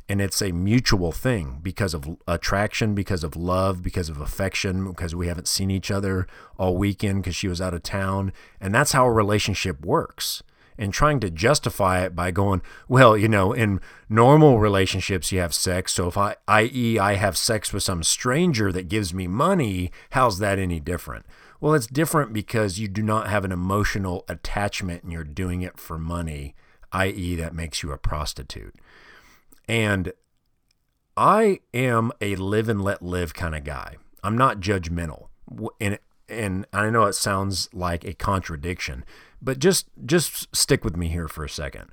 [0.09, 5.13] and it's a mutual thing because of attraction, because of love, because of affection, because
[5.13, 8.31] we haven't seen each other all weekend because she was out of town.
[8.61, 10.43] And that's how a relationship works.
[10.79, 15.53] And trying to justify it by going, well, you know, in normal relationships, you have
[15.53, 15.93] sex.
[15.93, 20.37] So if I, i.e., I have sex with some stranger that gives me money, how's
[20.39, 21.25] that any different?
[21.59, 25.79] Well, it's different because you do not have an emotional attachment and you're doing it
[25.79, 26.55] for money,
[26.93, 28.75] i.e., that makes you a prostitute.
[29.67, 30.13] And
[31.15, 33.97] I am a live and let live kind of guy.
[34.23, 35.27] I'm not judgmental.
[35.79, 35.99] And
[36.29, 39.05] and I know it sounds like a contradiction,
[39.41, 41.87] but just just stick with me here for a second.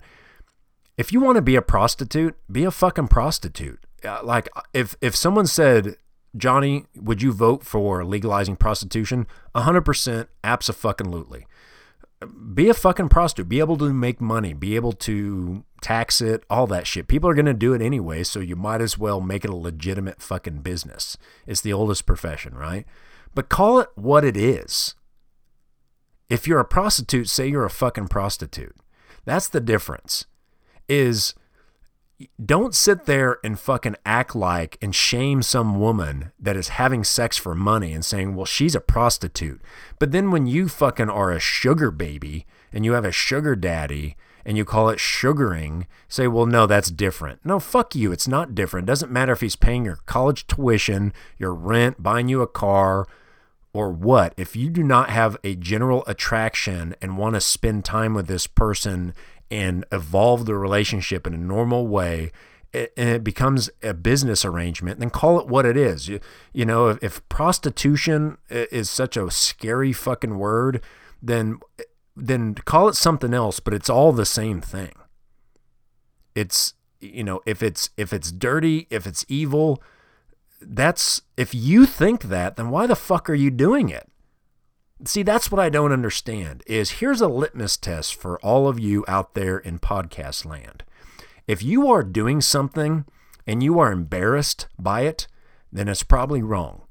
[0.97, 3.85] If you want to be a prostitute, be a fucking prostitute.
[4.05, 5.97] Uh, like if if someone said,
[6.37, 11.47] "Johnny, would you vote for legalizing prostitution?" 100% absolutely
[12.55, 16.67] be a fucking prostitute, be able to make money, be able to tax it, all
[16.67, 17.09] that shit.
[17.09, 19.57] People are going to do it anyway, so you might as well make it a
[19.57, 21.19] legitimate fucking business.
[21.47, 22.87] It's the oldest profession, right?
[23.35, 24.95] But call it what it is.
[26.31, 28.75] If you're a prostitute, say you're a fucking prostitute.
[29.27, 30.25] That's the difference.
[30.89, 31.35] Is
[32.43, 37.37] don't sit there and fucking act like and shame some woman that is having sex
[37.37, 39.61] for money and saying, well, she's a prostitute.
[39.99, 44.17] But then when you fucking are a sugar baby and you have a sugar daddy
[44.45, 47.45] and you call it sugaring, say, well, no, that's different.
[47.45, 48.13] No, fuck you.
[48.13, 48.87] It's not different.
[48.87, 53.07] Doesn't matter if he's paying your college tuition, your rent, buying you a car,
[53.73, 54.35] or what.
[54.37, 58.47] If you do not have a general attraction and want to spend time with this
[58.47, 59.15] person
[59.51, 62.31] and evolve the relationship in a normal way
[62.75, 66.09] and it becomes a business arrangement, then call it what it is.
[66.09, 66.19] You,
[66.53, 70.83] you know, if, if prostitution is such a scary fucking word,
[71.23, 71.61] then
[72.17, 74.93] then call it something else, but it's all the same thing.
[76.35, 79.83] It's you know, if it's if it's dirty, if it's evil,
[80.61, 84.09] that's if you think that, then why the fuck are you doing it?
[85.05, 89.05] See, that's what I don't understand is here's a litmus test for all of you
[89.07, 90.85] out there in podcast land.
[91.47, 93.05] If you are doing something
[93.47, 95.27] and you are embarrassed by it,
[95.71, 96.83] then it's probably wrong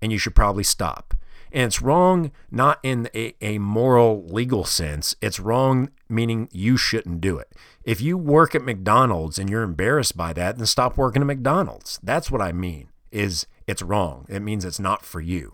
[0.00, 1.14] and you should probably stop.
[1.52, 5.16] And it's wrong not in a, a moral, legal sense.
[5.20, 7.52] It's wrong meaning you shouldn't do it.
[7.84, 12.00] If you work at McDonald's and you're embarrassed by that, then stop working at McDonald's.
[12.02, 14.26] That's what I mean is it's wrong.
[14.28, 15.52] It means it's not for you.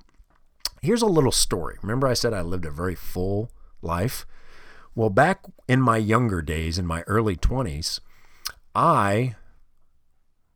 [0.82, 1.76] Here's a little story.
[1.82, 4.26] Remember I said I lived a very full life?
[4.94, 8.00] Well, back in my younger days, in my early 20s,
[8.74, 9.36] I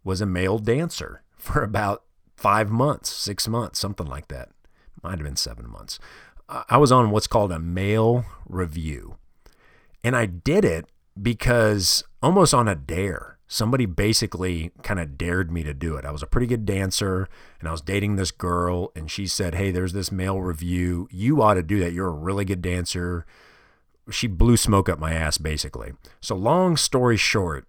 [0.04, 2.02] was a male dancer for about
[2.36, 4.50] five months, six months, something like that.
[5.02, 5.98] Might have been seven months.
[6.48, 9.16] I was on what's called a male revue.
[10.04, 10.86] And I did it
[11.20, 13.38] because almost on a dare.
[13.48, 16.04] Somebody basically kind of dared me to do it.
[16.04, 17.28] I was a pretty good dancer
[17.60, 21.06] and I was dating this girl, and she said, Hey, there's this male revue.
[21.12, 21.92] You ought to do that.
[21.92, 23.24] You're a really good dancer.
[24.10, 25.92] She blew smoke up my ass, basically.
[26.20, 27.68] So, long story short,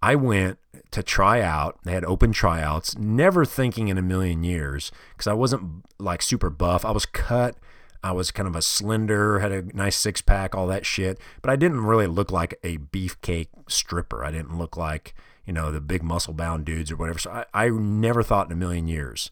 [0.00, 0.58] I went
[0.90, 1.78] to try out.
[1.84, 6.50] They had open tryouts, never thinking in a million years because I wasn't like super
[6.50, 6.84] buff.
[6.84, 7.56] I was cut.
[8.02, 11.18] I was kind of a slender, had a nice six pack, all that shit.
[11.42, 14.24] But I didn't really look like a beefcake stripper.
[14.24, 15.14] I didn't look like,
[15.44, 17.18] you know, the big muscle bound dudes or whatever.
[17.18, 19.30] So I, I never thought in a million years.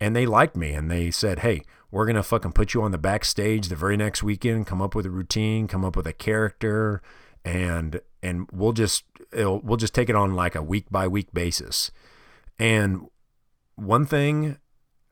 [0.00, 2.90] And they liked me and they said, hey, we're going to fucking put you on
[2.90, 6.12] the backstage the very next weekend, come up with a routine, come up with a
[6.12, 7.00] character,
[7.44, 11.90] and and we'll just we'll just take it on like a week by week basis.
[12.58, 13.06] And
[13.76, 14.58] one thing,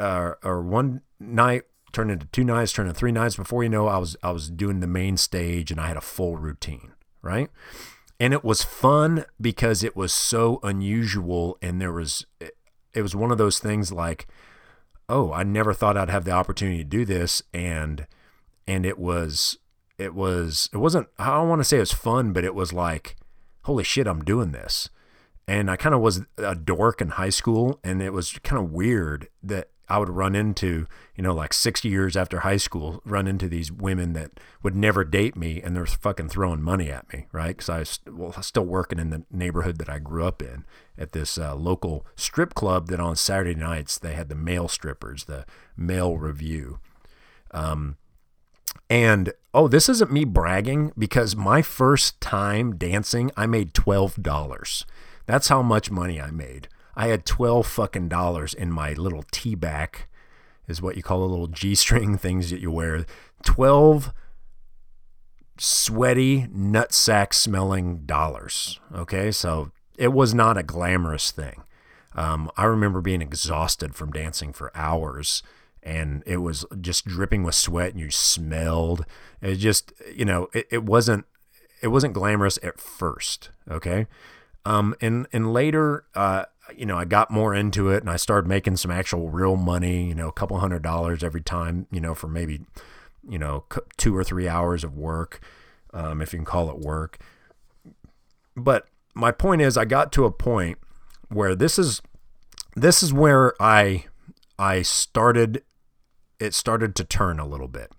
[0.01, 3.37] uh, or one night turned into two nights, turned into three nights.
[3.37, 6.03] Before you know, I was I was doing the main stage and I had a
[6.03, 6.93] full routine,
[7.23, 7.51] right?
[8.19, 13.31] And it was fun because it was so unusual, and there was it was one
[13.31, 14.27] of those things like,
[15.09, 18.07] oh, I never thought I'd have the opportunity to do this, and
[18.67, 19.59] and it was
[19.99, 22.73] it was it wasn't I don't want to say it was fun, but it was
[22.73, 23.17] like,
[23.63, 24.89] holy shit, I'm doing this.
[25.49, 28.73] And I kind of was a dork in high school, and it was kind of
[28.73, 33.29] weird that I would run into, you know, like 60 years after high school, run
[33.29, 34.33] into these women that
[34.63, 37.57] would never date me and they're fucking throwing money at me, right?
[37.57, 40.65] Because I was well, still working in the neighborhood that I grew up in
[40.99, 45.25] at this uh, local strip club that on Saturday nights they had the male strippers,
[45.25, 46.79] the male revue.
[47.53, 47.97] Um,
[48.89, 54.85] and oh, this isn't me bragging because my first time dancing, I made $12.
[55.27, 56.69] That's how much money I made.
[56.95, 60.09] I had 12 fucking dollars in my little T-back,
[60.69, 63.05] is what you call the little G string things that you wear.
[63.45, 64.13] 12
[65.59, 68.81] sweaty, nutsack smelling dollars.
[68.95, 71.63] Okay, so it was not a glamorous thing.
[72.15, 75.43] Um, I remember being exhausted from dancing for hours
[75.87, 79.07] and it was just dripping with sweat and you smelled.
[79.41, 81.25] It just, you know, it, it wasn't
[81.81, 83.51] it wasn't glamorous at first.
[83.71, 84.09] Okay.
[84.65, 88.49] Um, and and later, uh, you know, I got more into it and I started
[88.49, 92.15] making some actual real money, you know, a couple hundred dollars every time, you know,
[92.15, 92.67] for maybe,
[93.29, 93.65] you know,
[93.97, 95.41] two or three hours of work,
[95.95, 97.19] um, if you can call it work.
[98.57, 100.79] But my point is, I got to a point
[101.29, 102.03] where this is,
[102.75, 104.07] this is where I,
[104.59, 105.63] I started,
[106.39, 107.93] it started to turn a little bit.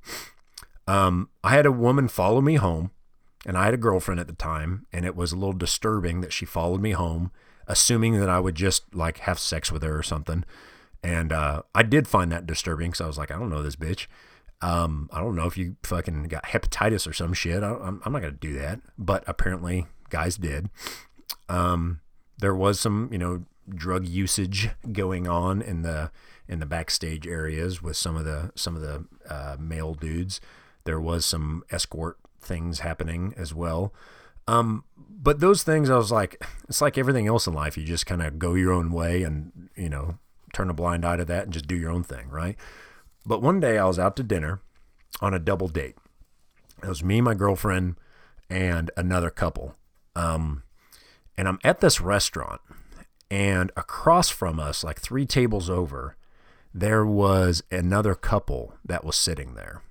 [0.88, 2.92] Um, I had a woman follow me home
[3.46, 6.34] and I had a girlfriend at the time, and it was a little disturbing that
[6.34, 7.32] she followed me home,
[7.66, 10.44] assuming that I would just like have sex with her or something.
[11.02, 13.76] And uh, I did find that disturbing because I was like, I don't know this
[13.76, 14.08] bitch.
[14.62, 17.64] Um, I don't know if you fucking got hepatitis or some shit.
[17.64, 18.82] I, am I'm not gonna do that.
[18.98, 20.70] But apparently, guys did.
[21.48, 22.02] Um,
[22.40, 26.12] there was some, you know, drug usage going on in the
[26.48, 30.40] in the backstage areas with some of the some of the uh, male dudes.
[30.84, 33.94] There was some escort things happening as well.
[34.48, 37.78] Um, but those things, I was like, it's like everything else in life.
[37.78, 40.20] You just kind of go your own way and, you know,
[40.54, 42.56] turn a blind eye to that and just do your own thing, right?
[43.26, 44.62] But one day I was out to dinner
[45.22, 45.96] on a double date.
[46.82, 47.96] It was me, my girlfriend,
[48.50, 49.76] and another couple.
[50.16, 50.64] Um,
[51.38, 52.62] and I'm at this restaurant,
[53.30, 56.16] and across from us, like three tables over,
[56.80, 59.82] there was another couple that was sitting there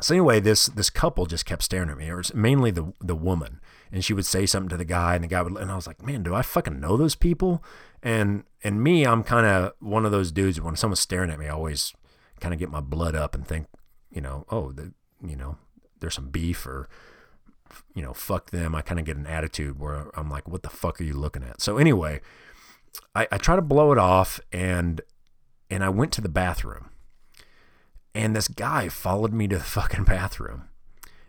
[0.00, 2.08] So anyway, this this couple just kept staring at me.
[2.08, 5.24] It was mainly the the woman, and she would say something to the guy, and
[5.24, 7.64] the guy would, and I was like, man, do I fucking know those people?
[8.02, 10.60] And and me, I'm kind of one of those dudes.
[10.60, 11.94] When someone's staring at me, I always
[12.40, 13.66] kind of get my blood up and think,
[14.10, 14.92] you know, oh, the,
[15.26, 15.56] you know,
[15.98, 16.90] there's some beef or
[17.94, 18.74] you know, fuck them.
[18.74, 21.42] I kind of get an attitude where I'm like, what the fuck are you looking
[21.42, 21.60] at?
[21.60, 22.20] So anyway,
[23.14, 25.00] I, I try to blow it off, and
[25.70, 26.90] and I went to the bathroom
[28.16, 30.64] and this guy followed me to the fucking bathroom.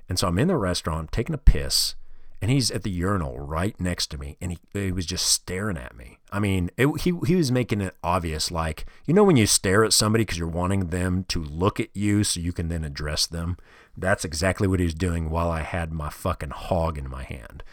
[0.10, 1.96] And so I'm in the restaurant taking a piss,
[2.42, 5.78] and he's at the urinal right next to me, and he, he was just staring
[5.78, 6.17] at me.
[6.32, 9.86] I mean, it, he, he was making it obvious, like, you know, when you stare
[9.86, 13.26] at somebody because you're wanting them to look at you so you can then address
[13.26, 13.58] them?
[13.96, 17.64] That's exactly what he was doing while I had my fucking hog in my hand.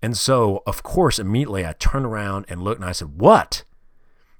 [0.00, 3.64] And so, of course, immediately I turned around and looked, and I said, What?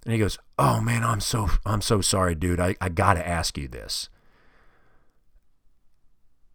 [0.04, 2.61] And he goes, "Oh man, I'm so I'm so sorry, dude.
[2.61, 4.08] I, I got to ask you this.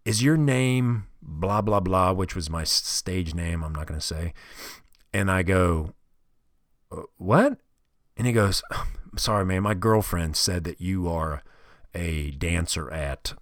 [0.03, 4.05] Is your name blah blah blah, which was my stage name, I'm not going to
[4.05, 4.33] say."
[5.13, 5.91] And I go, "Uh,
[7.17, 7.57] "What?"
[8.17, 8.63] And he goes,
[9.17, 9.63] "Sorry, man.
[9.63, 11.41] My girlfriend said that you are
[11.93, 13.33] a dancer at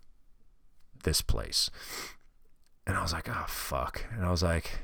[1.04, 1.70] this place."
[2.86, 4.84] And I was like, "Oh fuck." And I was like,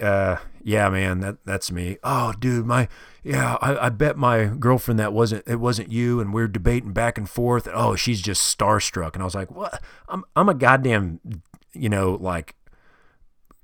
[0.00, 2.88] uh yeah man that that's me oh dude my
[3.22, 6.92] yeah I, I bet my girlfriend that wasn't it wasn't you and we are debating
[6.92, 10.54] back and forth oh she's just starstruck and i was like what i'm i'm a
[10.54, 11.20] goddamn
[11.74, 12.54] you know like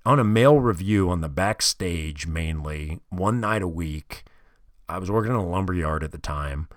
[0.09, 4.25] on a male revue on the backstage mainly one night a week
[4.89, 6.69] i was working in a lumber yard at the time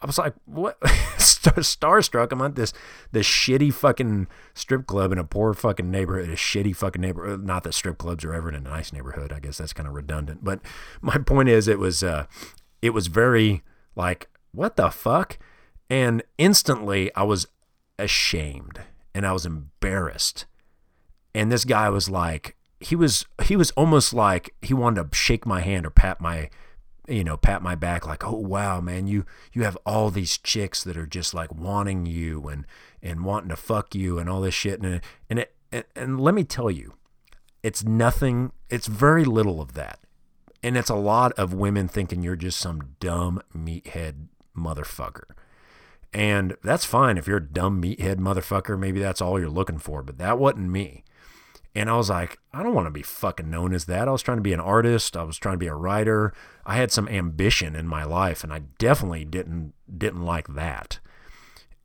[0.00, 0.80] I was like, what?
[1.18, 2.30] Starstruck.
[2.30, 2.72] I'm at this
[3.10, 7.44] this shitty fucking strip club in a poor fucking neighborhood, a shitty fucking neighborhood.
[7.44, 9.32] Not that strip clubs are ever in a nice neighborhood.
[9.32, 10.44] I guess that's kind of redundant.
[10.44, 10.60] But
[11.00, 12.26] my point is, it was uh,
[12.80, 13.62] it was very
[13.96, 15.38] like, what the fuck?
[15.90, 17.48] And instantly, I was
[17.98, 18.80] ashamed
[19.14, 20.46] and I was embarrassed.
[21.34, 25.44] And this guy was like, he was he was almost like he wanted to shake
[25.44, 26.48] my hand or pat my
[27.08, 30.84] you know, pat my back like, "Oh wow, man, you you have all these chicks
[30.84, 32.66] that are just like wanting you and
[33.02, 35.00] and wanting to fuck you and all this shit." And
[35.30, 36.94] and it, and, and let me tell you,
[37.62, 38.52] it's nothing.
[38.68, 40.00] It's very little of that,
[40.62, 44.26] and it's a lot of women thinking you're just some dumb meathead
[44.56, 45.30] motherfucker.
[46.12, 48.78] And that's fine if you're a dumb meathead motherfucker.
[48.78, 51.04] Maybe that's all you're looking for, but that wasn't me.
[51.78, 54.08] And I was like, I don't want to be fucking known as that.
[54.08, 55.16] I was trying to be an artist.
[55.16, 56.32] I was trying to be a writer.
[56.66, 60.98] I had some ambition in my life, and I definitely didn't didn't like that.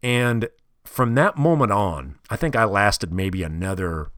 [0.01, 0.49] And
[0.83, 4.09] from that moment on, I think I lasted maybe another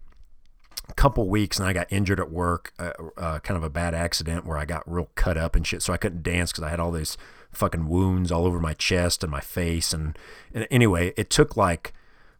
[0.95, 4.45] couple weeks, and I got injured at work, uh, uh, kind of a bad accident
[4.45, 5.81] where I got real cut up and shit.
[5.81, 7.17] So I couldn't dance because I had all these
[7.51, 9.93] fucking wounds all over my chest and my face.
[9.93, 10.17] And,
[10.53, 11.93] and anyway, it took like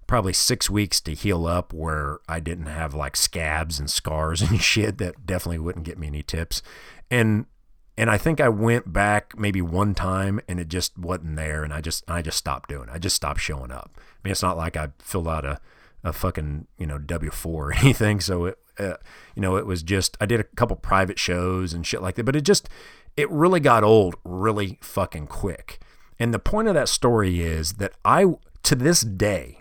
[0.08, 4.62] probably six weeks to heal up where I didn't have like scabs and scars and
[4.62, 6.62] shit that definitely wouldn't get me any tips.
[7.10, 7.46] And
[7.98, 11.74] and I think I went back maybe one time and it just wasn't there and
[11.74, 12.94] I just I just stopped doing it.
[12.94, 13.92] I just stopped showing up.
[13.96, 15.60] I mean it's not like I filled out a
[16.04, 18.96] a fucking, you know, W4 or anything, so it uh,
[19.36, 22.26] you know, it was just I did a couple private shows and shit like that,
[22.26, 22.70] but it just
[23.18, 25.80] it really got old really fucking quick.
[26.20, 28.26] And the point of that story is that I
[28.64, 29.60] to this day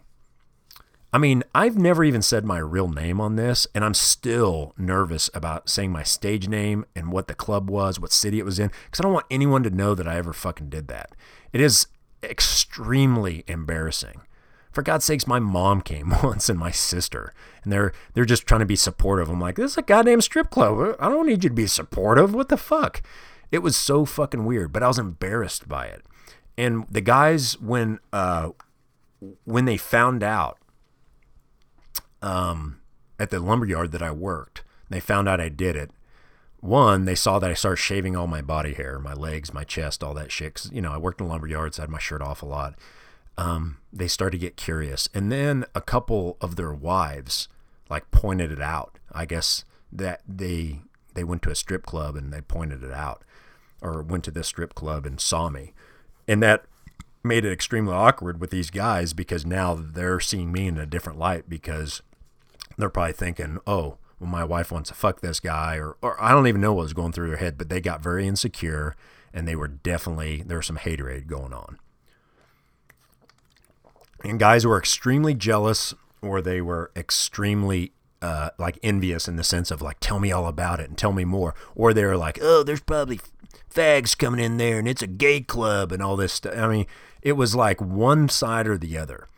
[1.14, 5.30] I mean, I've never even said my real name on this, and I'm still nervous
[5.32, 8.72] about saying my stage name and what the club was, what city it was in,
[8.86, 11.12] because I don't want anyone to know that I ever fucking did that.
[11.52, 11.86] It is
[12.20, 14.22] extremely embarrassing.
[14.72, 18.62] For God's sakes, my mom came once and my sister, and they're they're just trying
[18.62, 19.28] to be supportive.
[19.28, 20.96] I'm like, this is a goddamn strip club.
[20.98, 22.34] I don't need you to be supportive.
[22.34, 23.02] What the fuck?
[23.52, 26.02] It was so fucking weird, but I was embarrassed by it.
[26.58, 28.50] And the guys, when uh,
[29.44, 30.58] when they found out
[32.24, 32.80] um,
[33.18, 34.64] at the lumberyard that I worked.
[34.88, 35.90] They found out I did it.
[36.60, 40.02] One, they saw that I started shaving all my body hair, my legs, my chest,
[40.02, 40.54] all that shit.
[40.54, 42.74] Cause, you know, I worked in lumberyards, I had my shirt off a lot.
[43.36, 45.08] Um, they started to get curious.
[45.12, 47.48] And then a couple of their wives
[47.90, 48.98] like pointed it out.
[49.12, 50.80] I guess that they
[51.14, 53.22] they went to a strip club and they pointed it out,
[53.82, 55.74] or went to this strip club and saw me,
[56.26, 56.64] and that
[57.22, 61.18] made it extremely awkward with these guys because now they're seeing me in a different
[61.18, 62.02] light because
[62.76, 66.32] they're probably thinking, oh, well, my wife wants to fuck this guy, or, or I
[66.32, 68.94] don't even know what was going through their head, but they got very insecure
[69.32, 71.78] and they were definitely, there was some haterade going on.
[74.22, 79.70] And guys were extremely jealous or they were extremely uh, like envious in the sense
[79.70, 81.54] of like, tell me all about it and tell me more.
[81.74, 83.20] Or they were like, oh, there's probably
[83.72, 86.56] fags coming in there and it's a gay club and all this stuff.
[86.56, 86.86] I mean,
[87.20, 89.28] it was like one side or the other.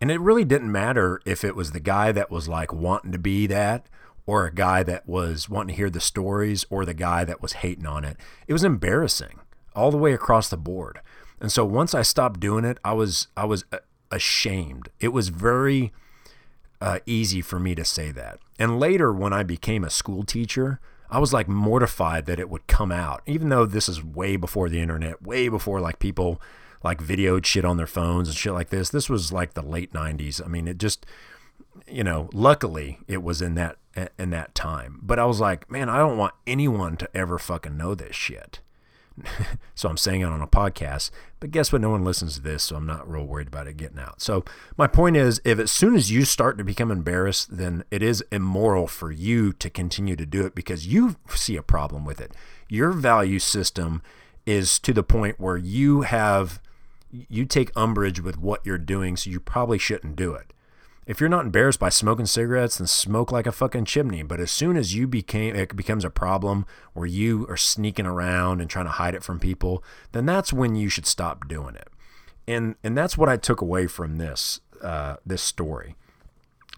[0.00, 3.18] And it really didn't matter if it was the guy that was like wanting to
[3.18, 3.86] be that
[4.26, 7.54] or a guy that was wanting to hear the stories or the guy that was
[7.54, 8.16] hating on it.
[8.46, 9.40] It was embarrassing
[9.74, 11.00] all the way across the board.
[11.40, 13.64] And so once I stopped doing it, I was I was
[14.10, 14.88] ashamed.
[15.00, 15.92] It was very
[16.80, 18.38] uh, easy for me to say that.
[18.58, 20.80] And later, when I became a school teacher,
[21.10, 24.68] I was like mortified that it would come out, even though this is way before
[24.68, 26.40] the internet, way before like people
[26.82, 28.90] like videoed shit on their phones and shit like this.
[28.90, 30.44] This was like the late 90s.
[30.44, 31.06] I mean, it just
[31.86, 33.76] you know, luckily it was in that
[34.18, 35.00] in that time.
[35.02, 38.60] But I was like, man, I don't want anyone to ever fucking know this shit.
[39.74, 41.10] so I'm saying it on a podcast.
[41.40, 41.82] But guess what?
[41.82, 44.22] No one listens to this, so I'm not real worried about it getting out.
[44.22, 44.44] So
[44.76, 48.24] my point is, if as soon as you start to become embarrassed, then it is
[48.30, 52.32] immoral for you to continue to do it because you see a problem with it.
[52.68, 54.02] Your value system
[54.46, 56.60] is to the point where you have
[57.10, 60.52] you take umbrage with what you're doing, so you probably shouldn't do it
[61.10, 64.22] if you're not embarrassed by smoking cigarettes, then smoke like a fucking chimney.
[64.22, 68.60] But as soon as you became it becomes a problem where you are sneaking around
[68.60, 69.82] and trying to hide it from people,
[70.12, 71.88] then that's when you should stop doing it.
[72.46, 75.96] And and that's what I took away from this uh, this story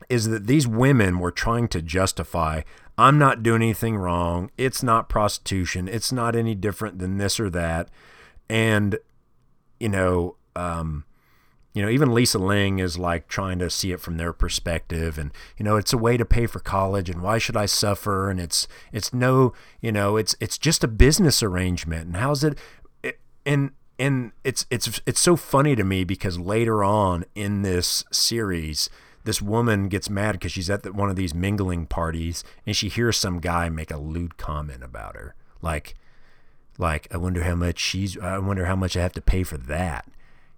[0.09, 2.62] is that these women were trying to justify
[2.97, 4.51] I'm not doing anything wrong.
[4.57, 5.89] It's not prostitution.
[5.89, 7.91] It's not any different than this or that.
[8.49, 8.99] And
[9.83, 11.05] you know, um,
[11.74, 15.33] you know, even Lisa Ling is like trying to see it from their perspective, and
[15.59, 18.30] you know, it's a way to pay for college, and why should I suffer?
[18.30, 22.57] And it's it's no, you know, it's it's just a business arrangement, and how's it?
[23.03, 28.05] it and and it's it's it's so funny to me because later on in this
[28.12, 28.89] series,
[29.24, 32.89] this woman gets mad because she's at the, one of these mingling parties, and she
[32.89, 35.97] hears some guy make a lewd comment about her, like,
[36.78, 39.56] like I wonder how much she's, I wonder how much I have to pay for
[39.56, 40.06] that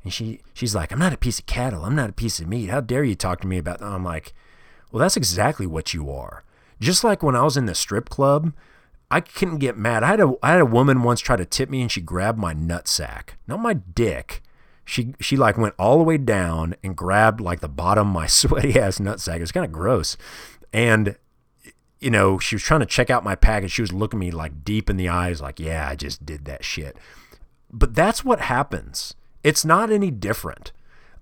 [0.04, 1.84] and she she's like, I'm not a piece of cattle.
[1.84, 2.68] I'm not a piece of meat.
[2.68, 3.86] How dare you talk to me about that?
[3.86, 4.34] I'm like,
[4.92, 6.44] well, that's exactly what you are.
[6.78, 8.52] Just like when I was in the strip club,
[9.10, 10.02] I couldn't get mad.
[10.02, 12.38] I had a I had a woman once try to tip me and she grabbed
[12.38, 14.42] my nutsack, not my dick.
[14.84, 18.26] She she like went all the way down and grabbed like the bottom of my
[18.28, 19.36] sweaty ass nutsack.
[19.36, 20.18] It was kind of gross.
[20.70, 21.16] And
[22.05, 23.72] you know, she was trying to check out my package.
[23.72, 26.62] She was looking me like deep in the eyes, like, yeah, I just did that
[26.62, 26.98] shit.
[27.72, 30.72] But that's what happens it's not any different.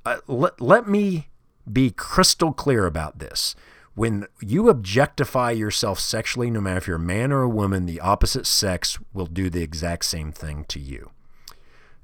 [0.06, 1.28] Uh, let, let me
[1.70, 3.54] be crystal clear about this.
[3.94, 8.00] When you objectify yourself sexually, no matter if you're a man or a woman, the
[8.00, 11.10] opposite sex will do the exact same thing to you.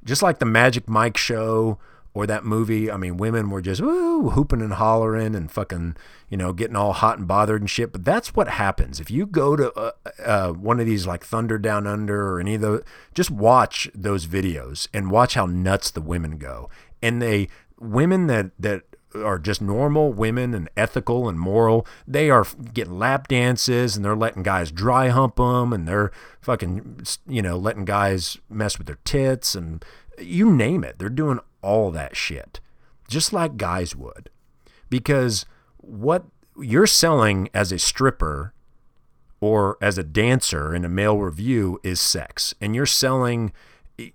[0.05, 1.79] Just like the Magic Mike show
[2.19, 5.97] or that movie, I mean, women were just woo, hooping and hollering and fucking,
[6.29, 7.93] you know, getting all hot and bothered and shit.
[7.93, 9.93] But that's what happens if you go to uh,
[10.25, 12.83] uh, one of these like Thunder Down Under or any of those.
[13.14, 16.69] Just watch those videos and watch how nuts the women go.
[17.01, 18.83] And they women that that
[19.14, 21.87] are just normal women and ethical and moral.
[22.05, 22.45] They are
[22.75, 26.11] getting lap dances and they're letting guys dry hump them and they're
[26.41, 29.85] fucking, you know, letting guys mess with their tits and
[30.21, 30.99] you name it.
[30.99, 32.61] They're doing all that shit,
[33.09, 34.31] just like guys would.
[34.91, 35.47] Because
[35.79, 36.25] what
[36.61, 38.53] you're selling as a stripper
[39.41, 42.55] or as a dancer in a male revue is sex.
[42.61, 43.53] And you're selling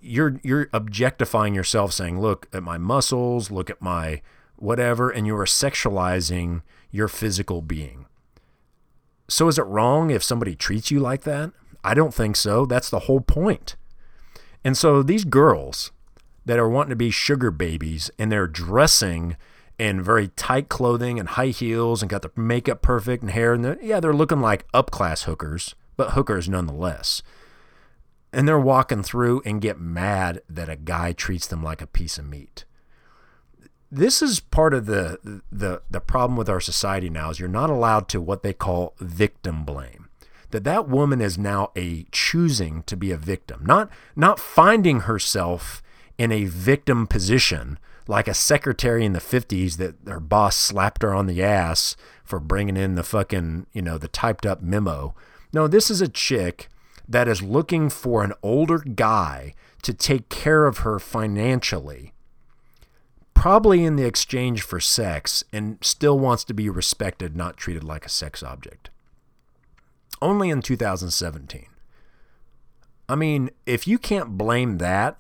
[0.01, 4.21] you're you're objectifying yourself saying, "Look at my muscles, look at my
[4.55, 8.05] whatever," and you are sexualizing your physical being.
[9.27, 11.51] So is it wrong if somebody treats you like that?
[11.83, 12.65] I don't think so.
[12.65, 13.75] That's the whole point.
[14.63, 15.91] And so these girls
[16.45, 19.37] that are wanting to be sugar babies and they're dressing
[19.79, 23.65] in very tight clothing and high heels and got their makeup perfect and hair and
[23.65, 27.21] they're, yeah they're looking like upclass hookers but hookers nonetheless.
[28.31, 32.17] And they're walking through and get mad that a guy treats them like a piece
[32.17, 32.65] of meat.
[33.91, 37.69] This is part of the the the problem with our society now is you're not
[37.69, 40.09] allowed to what they call victim blame.
[40.49, 45.83] That that woman is now a choosing to be a victim not not finding herself
[46.23, 51.13] in a victim position, like a secretary in the 50s that their boss slapped her
[51.13, 55.13] on the ass for bringing in the fucking, you know, the typed up memo.
[55.51, 56.69] No, this is a chick
[57.09, 62.13] that is looking for an older guy to take care of her financially,
[63.33, 68.05] probably in the exchange for sex, and still wants to be respected, not treated like
[68.05, 68.89] a sex object.
[70.21, 71.65] Only in 2017.
[73.09, 75.17] I mean, if you can't blame that,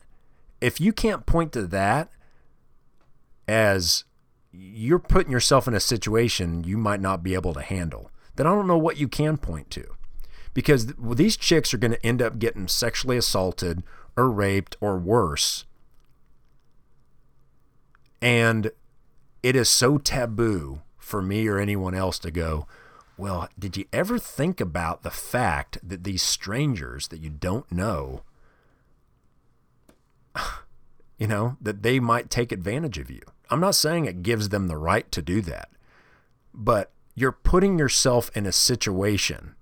[0.63, 2.09] if you can't point to that
[3.49, 4.05] as
[4.53, 8.51] you're putting yourself in a situation you might not be able to handle, then I
[8.51, 9.83] don't know what you can point to.
[10.53, 13.83] Because these chicks are going to end up getting sexually assaulted
[14.15, 15.65] or raped or worse.
[18.21, 18.71] And
[19.41, 22.67] it is so taboo for me or anyone else to go,
[23.17, 28.21] well, did you ever think about the fact that these strangers that you don't know,
[31.17, 33.21] you know, that they might take advantage of you?
[33.49, 35.69] I'm not saying it gives them the right to do that,
[36.53, 39.55] but you're putting yourself in a situation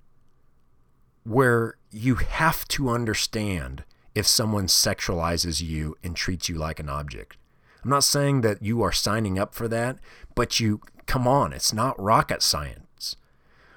[1.24, 3.84] where you have to understand
[4.16, 7.38] if someone sexualizes you and treats you like an object.
[7.84, 9.98] I'm not saying that you are signing up for that,
[10.36, 13.16] but you come on, it's not rocket science.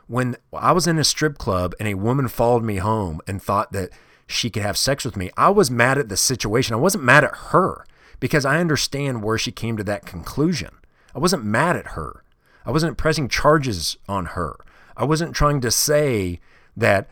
[0.06, 3.72] When I was in a strip club and a woman followed me home and thought
[3.72, 3.90] that
[4.26, 6.74] she could have sex with me, I was mad at the situation.
[6.74, 7.84] I wasn't mad at her
[8.20, 10.70] because I understand where she came to that conclusion.
[11.14, 12.24] I wasn't mad at her.
[12.64, 14.56] I wasn't pressing charges on her.
[14.96, 16.40] I wasn't trying to say
[16.76, 17.08] that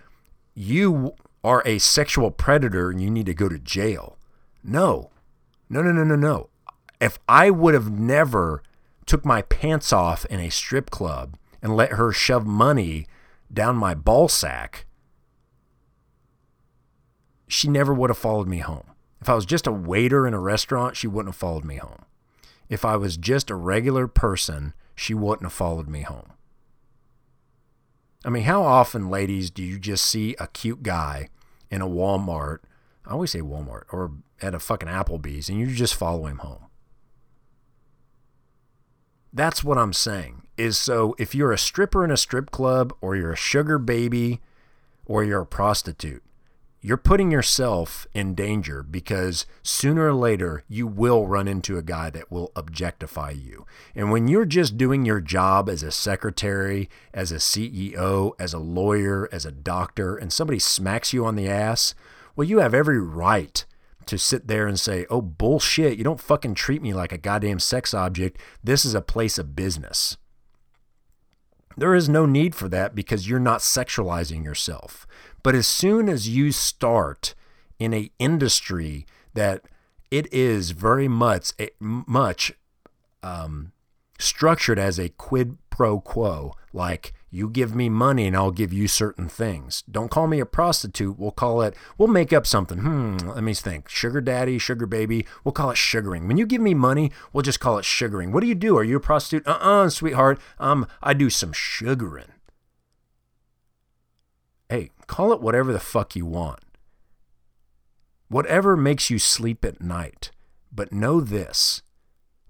[0.55, 4.17] you are a sexual predator and you need to go to jail.
[4.63, 5.11] No.
[5.69, 6.49] No, no, no, no, no.
[7.01, 8.63] If I would have never
[9.07, 13.07] took my pants off in a strip club and let her shove money
[13.53, 14.87] down my ball sack,
[17.53, 18.87] she never would have followed me home.
[19.21, 22.07] If I was just a waiter in a restaurant, she wouldn't have followed me home.
[22.71, 26.33] If I was just a regular person, she wouldn't have followed me home.
[28.25, 31.29] I mean, how often, ladies, do you just see a cute guy
[31.71, 32.61] in a Walmart?
[33.05, 36.67] I always say Walmart or at a fucking Applebee's and you just follow him home.
[39.31, 40.43] That's what I'm saying.
[40.57, 44.41] Is so if you're a stripper in a strip club or you're a sugar baby
[45.05, 46.23] or you're a prostitute,
[46.85, 52.11] you're putting yourself in danger because sooner or later you will run into a guy
[52.11, 53.65] that will objectify you.
[53.95, 58.59] And when you're just doing your job as a secretary, as a CEO, as a
[58.59, 61.95] lawyer, as a doctor, and somebody smacks you on the ass,
[62.35, 63.65] well, you have every right
[64.07, 67.61] to sit there and say, oh, bullshit, you don't fucking treat me like a goddamn
[67.61, 68.41] sex object.
[68.65, 70.17] This is a place of business.
[71.77, 75.07] There is no need for that because you're not sexualizing yourself.
[75.43, 77.35] But as soon as you start
[77.79, 79.63] in a industry that
[80.11, 82.53] it is very much much
[83.23, 83.73] um,
[84.19, 88.87] structured as a quid pro quo, like you give me money and I'll give you
[88.87, 89.83] certain things.
[89.91, 91.19] Don't call me a prostitute.
[91.19, 92.79] We'll call it, we'll make up something.
[92.79, 93.89] Hmm, let me think.
[93.89, 95.27] Sugar daddy, sugar baby.
[95.43, 96.29] We'll call it sugaring.
[96.29, 98.33] When you give me money, we'll just call it sugaring.
[98.33, 98.77] What do you do?
[98.77, 99.47] Are you a prostitute?
[99.49, 100.39] Uh uh sweetheart.
[100.59, 102.33] Um, I do some sugaring.
[105.13, 106.61] Call it whatever the fuck you want.
[108.29, 110.31] Whatever makes you sleep at night.
[110.73, 111.83] But know this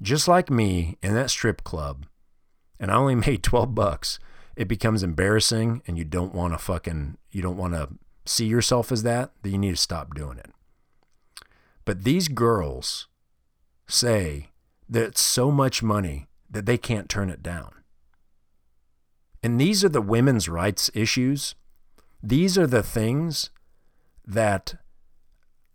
[0.01, 2.07] just like me in that strip club,
[2.79, 4.21] and I only made 12 bucks,
[4.55, 7.89] it becomes embarrassing and you don't want to fucking, you don't want to
[8.27, 10.53] see yourself as that, then you need to stop doing it.
[11.85, 13.09] But these girls
[13.89, 14.51] say
[14.89, 17.73] that it's so much money that they can't turn it down.
[19.43, 21.57] And these are the women's rights issues
[22.23, 23.51] these are the things
[24.27, 24.75] that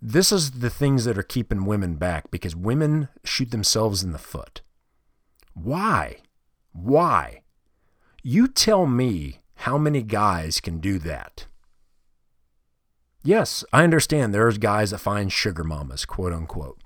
[0.01, 4.19] this is the things that are keeping women back because women shoot themselves in the
[4.19, 4.61] foot.
[5.53, 6.17] Why?
[6.71, 7.41] Why?
[8.23, 11.47] You tell me how many guys can do that.
[13.23, 16.79] Yes, I understand there's guys that find sugar mamas, quote unquote.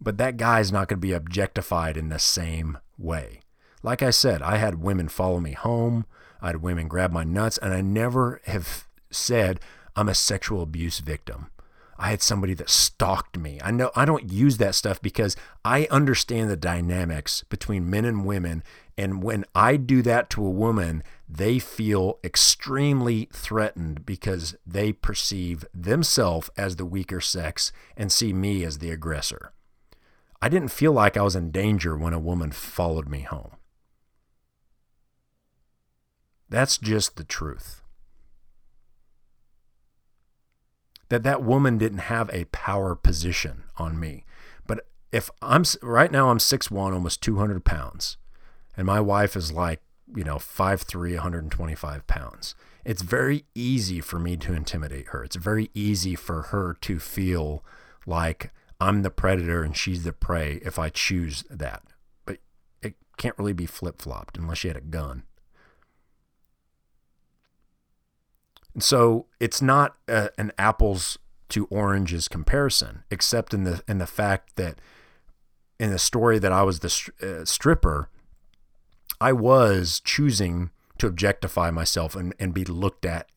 [0.00, 3.40] But that guy's not going to be objectified in the same way.
[3.82, 6.04] Like I said, I had women follow me home.
[6.44, 9.60] I had women grab my nuts, and I never have said
[9.96, 11.50] I'm a sexual abuse victim.
[11.98, 13.58] I had somebody that stalked me.
[13.64, 18.26] I know I don't use that stuff because I understand the dynamics between men and
[18.26, 18.62] women.
[18.98, 25.64] And when I do that to a woman, they feel extremely threatened because they perceive
[25.72, 29.52] themselves as the weaker sex and see me as the aggressor.
[30.42, 33.52] I didn't feel like I was in danger when a woman followed me home.
[36.54, 37.82] That's just the truth.
[41.08, 44.24] that that woman didn't have a power position on me.
[44.66, 48.16] But if I'm right now, I'm 6'1, almost 200 pounds,
[48.76, 49.80] and my wife is like,
[50.14, 52.54] you know, 5'3, 125 pounds.
[52.84, 55.22] It's very easy for me to intimidate her.
[55.22, 57.64] It's very easy for her to feel
[58.06, 61.82] like I'm the predator and she's the prey if I choose that.
[62.26, 62.38] But
[62.82, 65.22] it can't really be flip flopped unless she had a gun.
[68.74, 71.18] And so it's not a, an apples
[71.50, 74.80] to oranges comparison, except in the in the fact that
[75.78, 78.08] in the story that I was the uh, stripper,
[79.20, 83.28] I was choosing to objectify myself and, and be looked at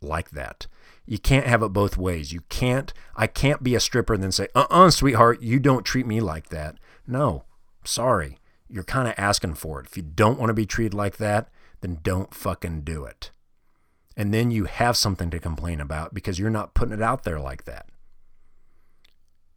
[0.00, 0.66] like that.
[1.06, 2.32] You can't have it both ways.
[2.32, 5.84] You can't, I can't be a stripper and then say, uh uh sweetheart, you don't
[5.84, 6.76] treat me like that.
[7.06, 7.44] No,
[7.84, 8.38] sorry.
[8.68, 9.86] You're kind of asking for it.
[9.86, 11.48] If you don't want to be treated like that,
[11.80, 13.30] then don't fucking do it.
[14.16, 17.38] And then you have something to complain about because you're not putting it out there
[17.38, 17.86] like that.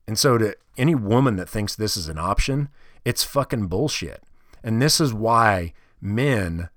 [0.08, 2.70] And so, to any woman that thinks this is an option,
[3.06, 4.24] it's fucking bullshit.
[4.64, 6.70] And this is why men,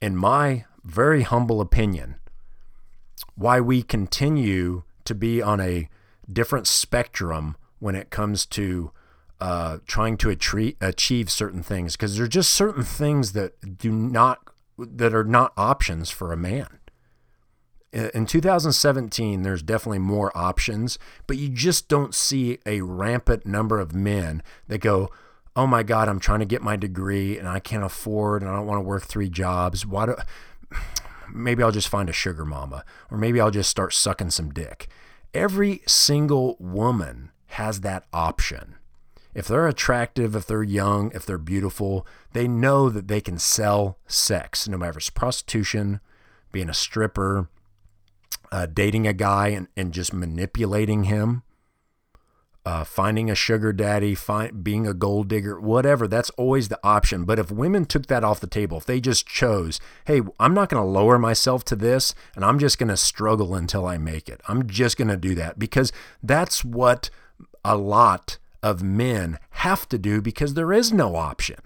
[0.00, 2.16] in my very humble opinion,
[3.34, 5.88] why we continue to be on a
[6.30, 8.92] different spectrum when it comes to
[9.40, 14.38] uh, trying to achieve, certain things because there's just certain things that do not
[14.78, 16.78] that are not options for a man
[17.92, 23.94] in 2017 there's definitely more options but you just don't see a rampant number of
[23.94, 25.10] men that go
[25.56, 28.54] oh my god i'm trying to get my degree and i can't afford and i
[28.54, 29.84] don't want to work three jobs.
[29.84, 30.16] Why do
[31.32, 34.88] maybe i'll just find a sugar mama or maybe i'll just start sucking some dick.
[35.34, 38.76] Every single woman has that option.
[39.32, 43.98] If they're attractive, if they're young, if they're beautiful, they know that they can sell
[44.08, 46.00] sex, no matter if it's prostitution,
[46.50, 47.48] being a stripper,
[48.52, 51.42] uh, dating a guy and, and just manipulating him,
[52.66, 56.06] uh, finding a sugar daddy, find, being a gold digger, whatever.
[56.06, 57.24] That's always the option.
[57.24, 60.68] But if women took that off the table, if they just chose, hey, I'm not
[60.68, 64.28] going to lower myself to this and I'm just going to struggle until I make
[64.28, 65.92] it, I'm just going to do that because
[66.22, 67.10] that's what
[67.64, 71.58] a lot of men have to do because there is no option.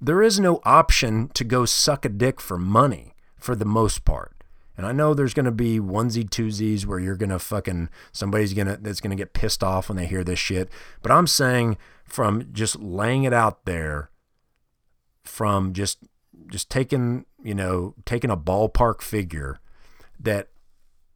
[0.00, 4.41] There is no option to go suck a dick for money for the most part.
[4.82, 8.52] And I know there's going to be onesie twosies where you're going to fucking somebody's
[8.52, 10.68] going to that's going to get pissed off when they hear this shit.
[11.02, 14.10] But I'm saying from just laying it out there
[15.22, 15.98] from just
[16.48, 19.60] just taking, you know, taking a ballpark figure
[20.18, 20.48] that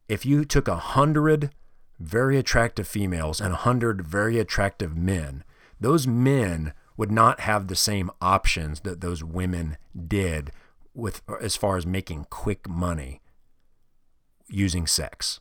[0.07, 1.51] if you took a hundred
[1.99, 5.43] very attractive females and a hundred very attractive men,
[5.77, 9.75] those men would not have the same options that those women
[10.07, 10.51] did
[10.93, 13.19] with as far as making quick money
[14.49, 15.39] using sex.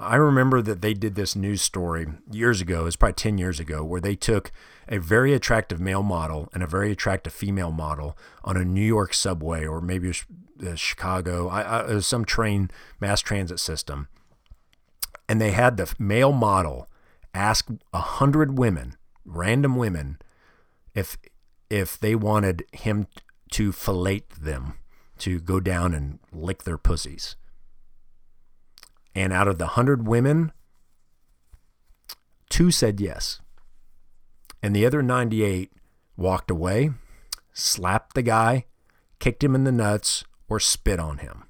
[0.00, 3.84] I remember that they did this news story years ago, it's probably 10 years ago,
[3.84, 4.50] where they took
[4.88, 9.12] a very attractive male model and a very attractive female model on a New York
[9.12, 10.10] subway or maybe
[10.66, 14.08] uh, Chicago, I, I, some train mass transit system.
[15.28, 16.88] And they had the male model
[17.34, 18.96] ask a hundred women,
[19.26, 20.18] random women,
[20.94, 21.18] if
[21.68, 23.06] if they wanted him
[23.52, 24.74] to fillet them,
[25.20, 27.36] to go down and lick their pussies.
[29.14, 30.52] And out of the hundred women,
[32.48, 33.40] two said yes.
[34.62, 35.72] And the other 98
[36.16, 36.90] walked away,
[37.52, 38.66] slapped the guy,
[39.18, 41.44] kicked him in the nuts, or spit on him.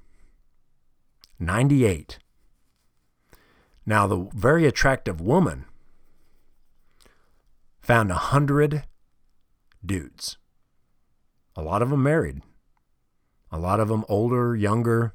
[1.39, 2.19] 98.
[3.85, 5.65] Now, the very attractive woman
[7.81, 8.83] found a hundred
[9.83, 10.37] dudes.
[11.55, 12.41] A lot of them married,
[13.51, 15.13] a lot of them older, younger,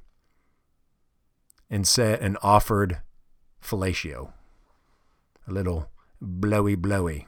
[1.70, 3.00] and said and offered
[3.62, 4.32] fellatio,
[5.48, 7.26] a little blowy blowy.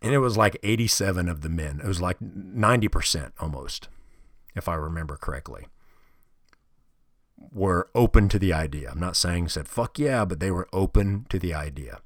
[0.00, 1.80] And it was like 87 of the men.
[1.82, 3.88] It was like 90% almost,
[4.56, 5.66] if I remember correctly,
[7.52, 8.90] were open to the idea.
[8.90, 12.00] I'm not saying said fuck yeah, but they were open to the idea.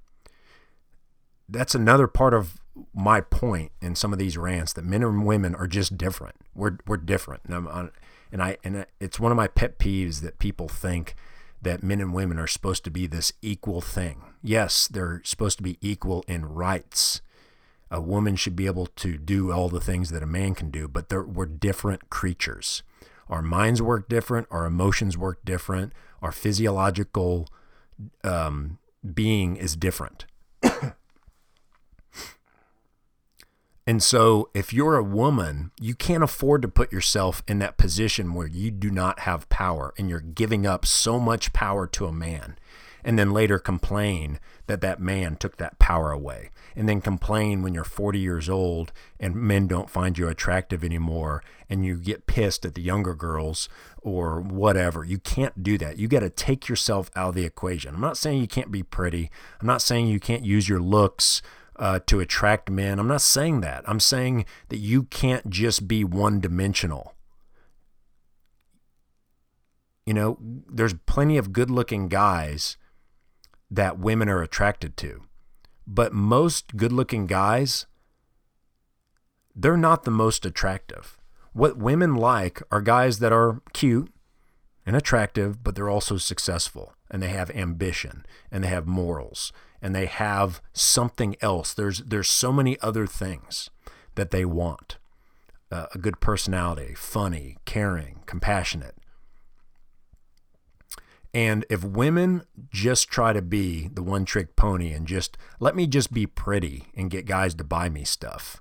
[1.48, 2.60] That's another part of
[2.94, 6.36] my point in some of these rants that men and women are just different.
[6.54, 7.90] We're we're different, and I'm on,
[8.32, 11.14] and I and it's one of my pet peeves that people think
[11.62, 14.22] that men and women are supposed to be this equal thing.
[14.42, 17.22] Yes, they're supposed to be equal in rights.
[17.90, 20.88] A woman should be able to do all the things that a man can do,
[20.88, 22.82] but we're different creatures.
[23.28, 24.48] Our minds work different.
[24.50, 25.92] Our emotions work different.
[26.22, 27.48] Our physiological
[28.22, 28.78] um,
[29.14, 30.26] being is different.
[33.86, 38.34] And so, if you're a woman, you can't afford to put yourself in that position
[38.34, 42.12] where you do not have power and you're giving up so much power to a
[42.12, 42.58] man
[43.06, 47.72] and then later complain that that man took that power away and then complain when
[47.72, 52.66] you're 40 years old and men don't find you attractive anymore and you get pissed
[52.66, 53.68] at the younger girls
[54.02, 55.04] or whatever.
[55.04, 55.98] You can't do that.
[55.98, 57.94] You got to take yourself out of the equation.
[57.94, 59.30] I'm not saying you can't be pretty.
[59.60, 61.42] I'm not saying you can't use your looks
[61.78, 62.98] uh, to attract men.
[62.98, 63.84] I'm not saying that.
[63.86, 67.14] I'm saying that you can't just be one dimensional.
[70.04, 72.76] You know, there's plenty of good looking guys
[73.70, 75.22] that women are attracted to.
[75.86, 77.86] But most good looking guys,
[79.54, 81.18] they're not the most attractive.
[81.52, 84.12] What women like are guys that are cute
[84.84, 89.52] and attractive, but they're also successful and they have ambition and they have morals
[89.86, 91.72] and they have something else.
[91.72, 93.70] There's there's so many other things
[94.16, 94.98] that they want.
[95.70, 98.96] Uh, a good personality, funny, caring, compassionate.
[101.32, 105.86] And if women just try to be the one trick pony and just let me
[105.86, 108.60] just be pretty and get guys to buy me stuff,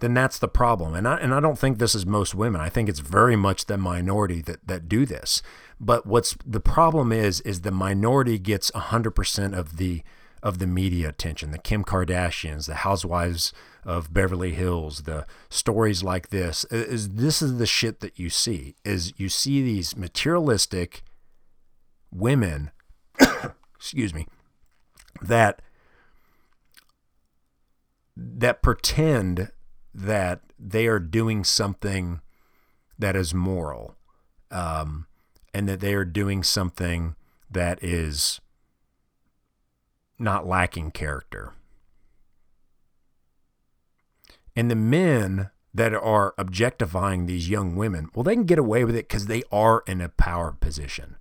[0.00, 0.94] then that's the problem.
[0.94, 2.60] And I, and I don't think this is most women.
[2.60, 5.40] I think it's very much the minority that, that do this.
[5.80, 10.02] But what's the problem is, is the minority gets 100% of the
[10.46, 13.52] of the media attention, the Kim Kardashians, the housewives
[13.84, 18.76] of Beverly Hills, the stories like this is this is the shit that you see
[18.84, 21.02] is you see these materialistic
[22.12, 22.70] women,
[23.74, 24.28] excuse me,
[25.20, 25.62] that
[28.16, 29.50] that pretend
[29.92, 32.20] that they are doing something
[32.96, 33.96] that is moral,
[34.52, 35.08] um,
[35.52, 37.16] and that they are doing something
[37.50, 38.40] that is
[40.18, 41.52] not lacking character.
[44.54, 48.96] And the men that are objectifying these young women, well, they can get away with
[48.96, 51.16] it because they are in a power position.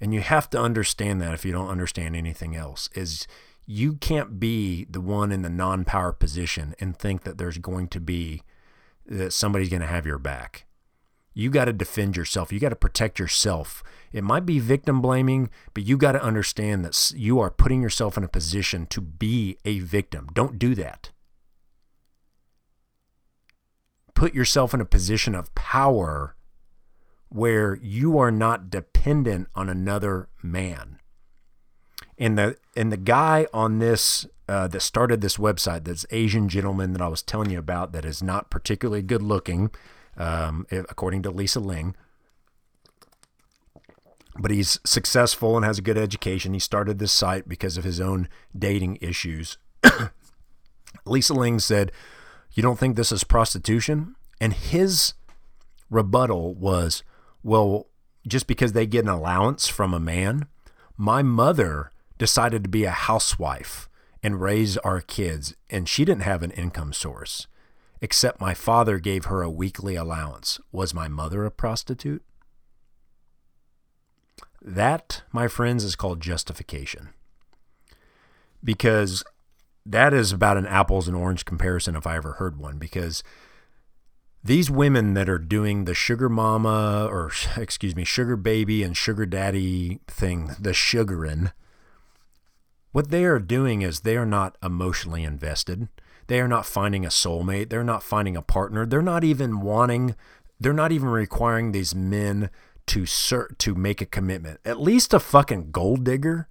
[0.00, 3.28] And you have to understand that if you don't understand anything else, is
[3.64, 8.00] you can't be the one in the non-power position and think that there's going to
[8.00, 8.42] be
[9.06, 10.64] that somebody's going to have your back.
[11.34, 12.52] You got to defend yourself.
[12.52, 13.82] You got to protect yourself.
[14.12, 18.18] It might be victim blaming, but you got to understand that you are putting yourself
[18.18, 20.28] in a position to be a victim.
[20.34, 21.10] Don't do that.
[24.14, 26.36] Put yourself in a position of power
[27.30, 30.98] where you are not dependent on another man.
[32.18, 36.92] And the and the guy on this uh, that started this website, this Asian gentleman
[36.92, 39.70] that I was telling you about, that is not particularly good looking,
[40.16, 41.96] um, according to Lisa Ling,
[44.38, 46.54] but he's successful and has a good education.
[46.54, 49.58] He started this site because of his own dating issues.
[51.04, 51.92] Lisa Ling said,
[52.52, 55.14] "You don't think this is prostitution?" And his
[55.88, 57.04] rebuttal was,
[57.44, 57.86] well,
[58.26, 60.46] just because they get an allowance from a man,
[60.96, 63.88] my mother decided to be a housewife
[64.22, 67.46] and raise our kids, and she didn't have an income source,
[68.02, 70.60] except my father gave her a weekly allowance.
[70.72, 72.24] Was my mother a prostitute?
[74.60, 77.10] That, my friends, is called justification.
[78.62, 79.22] Because
[79.86, 82.76] that is about an apples and orange comparison if I ever heard one.
[82.78, 83.22] Because
[84.42, 89.26] these women that are doing the sugar mama or excuse me sugar baby and sugar
[89.26, 91.52] daddy thing the sugaring
[92.90, 95.88] what they are doing is they are not emotionally invested
[96.32, 100.14] they are not finding a soulmate they're not finding a partner they're not even wanting
[100.58, 102.48] they're not even requiring these men
[102.86, 106.48] to cert, to make a commitment at least a fucking gold digger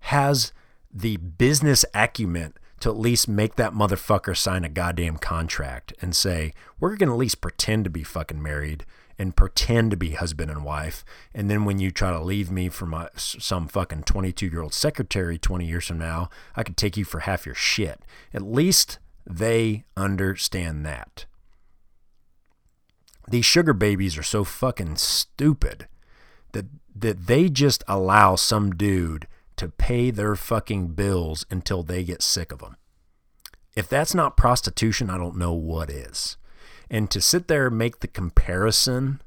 [0.00, 0.52] has
[0.92, 6.52] the business acumen to at least make that motherfucker sign a goddamn contract and say,
[6.78, 8.84] we're going to at least pretend to be fucking married
[9.18, 11.04] and pretend to be husband and wife.
[11.34, 14.74] And then when you try to leave me for my, some fucking 22 year old
[14.74, 18.02] secretary 20 years from now, I could take you for half your shit.
[18.34, 21.26] At least they understand that.
[23.28, 25.88] These sugar babies are so fucking stupid
[26.52, 32.22] that, that they just allow some dude to pay their fucking bills until they get
[32.22, 32.76] sick of them.
[33.74, 36.36] If that's not prostitution, I don't know what is.
[36.88, 39.20] And to sit there and make the comparison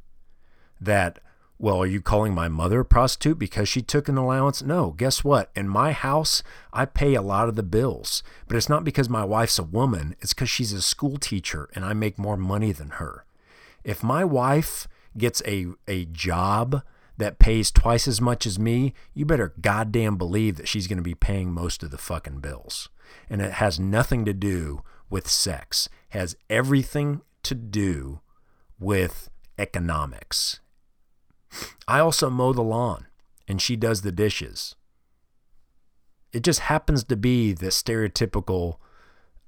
[0.80, 1.20] that,
[1.62, 4.64] well, are you calling my mother a prostitute because she took an allowance?
[4.64, 5.52] No, guess what?
[5.56, 6.42] In my house,
[6.72, 10.16] I pay a lot of the bills, but it's not because my wife's a woman,
[10.22, 13.26] it's because she's a school teacher and I make more money than her.
[13.84, 14.88] If my wife
[15.18, 16.82] gets a, a job
[17.18, 21.04] that pays twice as much as me, you better goddamn believe that she's going to
[21.04, 22.88] be paying most of the fucking bills.
[23.30, 25.90] And it has nothing to do with sex.
[26.14, 28.22] It has everything to do
[28.80, 30.62] with economics.
[31.88, 33.08] I also mow the lawn
[33.48, 34.76] and she does the dishes.
[36.32, 38.78] It just happens to be the stereotypical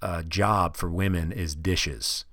[0.01, 2.25] uh, job for women is dishes,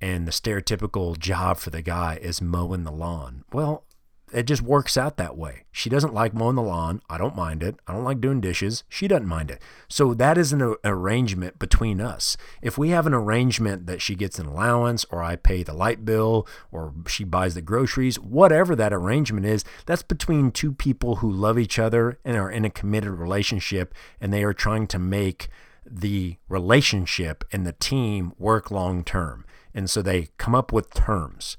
[0.00, 3.44] and the stereotypical job for the guy is mowing the lawn.
[3.52, 3.84] Well,
[4.32, 5.64] it just works out that way.
[5.72, 7.00] She doesn't like mowing the lawn.
[7.08, 7.76] I don't mind it.
[7.86, 8.84] I don't like doing dishes.
[8.88, 9.62] She doesn't mind it.
[9.88, 12.36] So that is an arrangement between us.
[12.62, 16.04] If we have an arrangement that she gets an allowance or I pay the light
[16.04, 21.30] bill or she buys the groceries, whatever that arrangement is, that's between two people who
[21.30, 25.48] love each other and are in a committed relationship and they are trying to make
[25.90, 29.44] the relationship and the team work long term.
[29.74, 31.56] And so they come up with terms.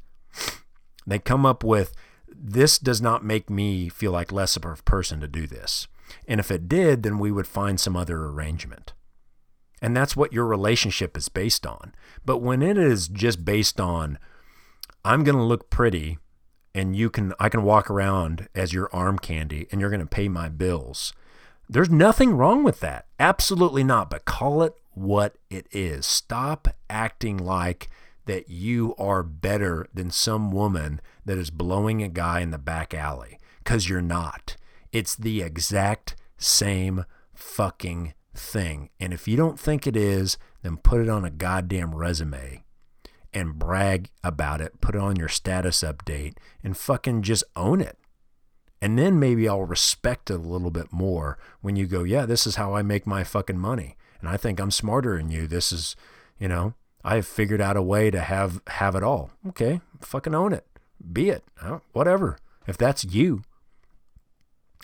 [1.07, 1.93] They come up with
[2.41, 5.87] this does not make me feel like less of a person to do this.
[6.27, 8.93] And if it did, then we would find some other arrangement.
[9.81, 11.93] And that's what your relationship is based on.
[12.25, 14.17] But when it is just based on,
[15.03, 16.17] I'm going to look pretty
[16.73, 20.05] and you can, I can walk around as your arm candy and you're going to
[20.05, 21.13] pay my bills.
[21.67, 23.07] There's nothing wrong with that.
[23.19, 24.09] Absolutely not.
[24.09, 26.05] But call it what it is.
[26.05, 27.89] Stop acting like
[28.29, 32.93] that you are better than some woman that is blowing a guy in the back
[32.93, 34.55] alley because you're not.
[34.91, 38.89] It's the exact same fucking thing.
[38.99, 42.63] And if you don't think it is, then put it on a goddamn resume
[43.33, 44.79] and brag about it.
[44.79, 47.97] Put it on your status update and fucking just own it.
[48.79, 52.45] And then maybe I'll respect it a little bit more when you go, yeah, this
[52.45, 53.97] is how I make my fucking money.
[54.19, 55.47] And I think I'm smarter than you.
[55.47, 55.95] This is,
[56.37, 59.31] you know, I have figured out a way to have have it all.
[59.47, 60.65] Okay, fucking own it.
[61.11, 61.43] Be it.
[61.93, 62.37] Whatever.
[62.67, 63.41] If that's you.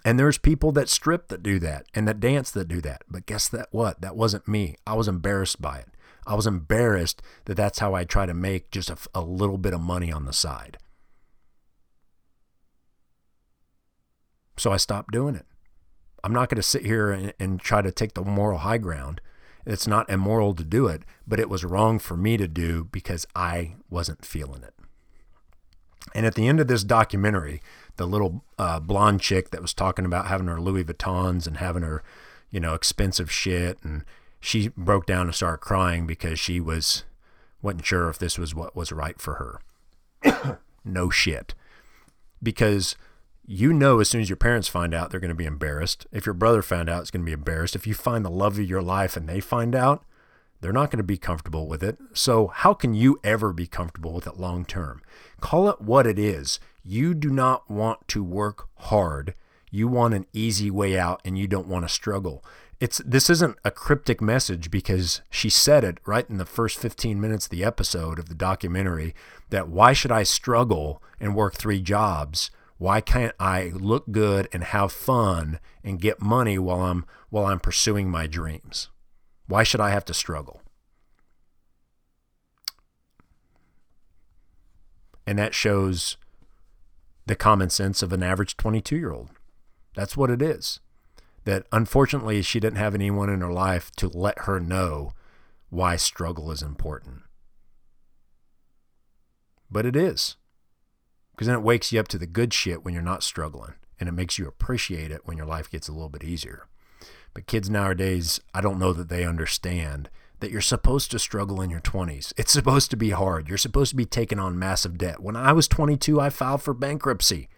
[0.03, 3.01] And there's people that strip that do that and that dance that do that.
[3.09, 4.01] But guess that what?
[4.01, 4.75] That wasn't me.
[4.85, 5.87] I was embarrassed by it.
[6.27, 9.73] I was embarrassed that that's how I try to make just a, a little bit
[9.73, 10.77] of money on the side.
[14.57, 15.45] So I stopped doing it.
[16.23, 19.21] I'm not going to sit here and, and try to take the moral high ground.
[19.65, 23.25] It's not immoral to do it, but it was wrong for me to do because
[23.35, 24.73] I wasn't feeling it.
[26.13, 27.61] And at the end of this documentary,
[27.97, 31.83] the little uh, blonde chick that was talking about having her Louis Vuittons and having
[31.83, 32.03] her,
[32.51, 34.03] you know, expensive shit, and
[34.39, 37.03] she broke down and started crying because she was
[37.61, 39.59] wasn't sure if this was what was right for
[40.23, 40.59] her.
[40.85, 41.55] no shit,
[42.43, 42.95] because
[43.47, 46.07] you know as soon as your parents find out they're going to be embarrassed.
[46.11, 47.75] If your brother found out it's going to be embarrassed.
[47.75, 50.03] If you find the love of your life and they find out
[50.61, 51.97] they're not going to be comfortable with it.
[52.13, 55.01] So how can you ever be comfortable with it long term?
[55.41, 56.59] Call it what it is.
[56.83, 59.35] You do not want to work hard.
[59.69, 62.43] You want an easy way out and you don't want to struggle.
[62.79, 67.21] It's this isn't a cryptic message because she said it right in the first 15
[67.21, 69.15] minutes of the episode of the documentary
[69.49, 74.63] that why should I struggle and work three jobs why can't I look good and
[74.63, 78.89] have fun and get money while I'm while I'm pursuing my dreams?
[79.47, 80.61] Why should I have to struggle?
[85.27, 86.17] And that shows
[87.25, 89.29] the common sense of an average 22-year-old.
[89.95, 90.79] That's what it is.
[91.45, 95.13] That unfortunately she didn't have anyone in her life to let her know
[95.69, 97.21] why struggle is important.
[99.71, 100.35] But it is
[101.35, 104.07] because then it wakes you up to the good shit when you're not struggling and
[104.07, 106.67] it makes you appreciate it when your life gets a little bit easier.
[107.33, 110.09] But kids nowadays, I don't know that they understand
[110.39, 112.33] that you're supposed to struggle in your 20s.
[112.37, 113.49] It's supposed to be hard.
[113.49, 115.21] You're supposed to be taking on massive debt.
[115.21, 117.49] When I was 22, I filed for bankruptcy.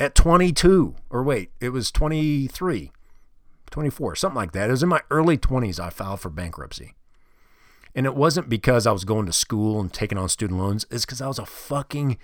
[0.00, 2.92] At 22, or wait, it was 23,
[3.70, 4.68] 24, something like that.
[4.68, 6.94] It was in my early 20s I filed for bankruptcy.
[7.94, 11.04] And it wasn't because I was going to school and taking on student loans, it's
[11.04, 12.18] because I was a fucking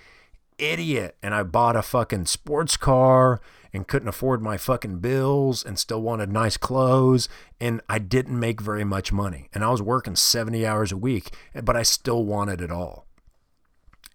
[0.57, 3.41] idiot and I bought a fucking sports car
[3.73, 7.27] and couldn't afford my fucking bills and still wanted nice clothes
[7.59, 11.35] and I didn't make very much money and I was working 70 hours a week
[11.63, 13.05] but I still wanted it all.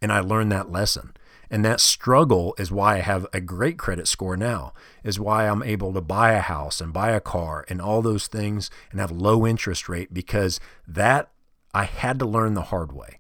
[0.02, 1.12] And I learned that lesson.
[1.50, 4.72] And that struggle is why I have a great credit score now,
[5.02, 8.28] is why I'm able to buy a house and buy a car and all those
[8.28, 11.30] things and have low interest rate because that
[11.74, 13.19] I had to learn the hard way.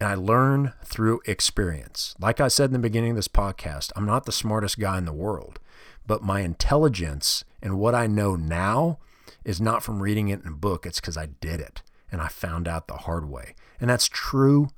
[0.00, 2.14] And I learn through experience.
[2.18, 5.04] Like I said in the beginning of this podcast, I'm not the smartest guy in
[5.04, 5.60] the world,
[6.06, 8.98] but my intelligence and what I know now
[9.44, 10.84] is not from reading it in a book.
[10.84, 13.54] It's because I did it and I found out the hard way.
[13.80, 14.68] And that's true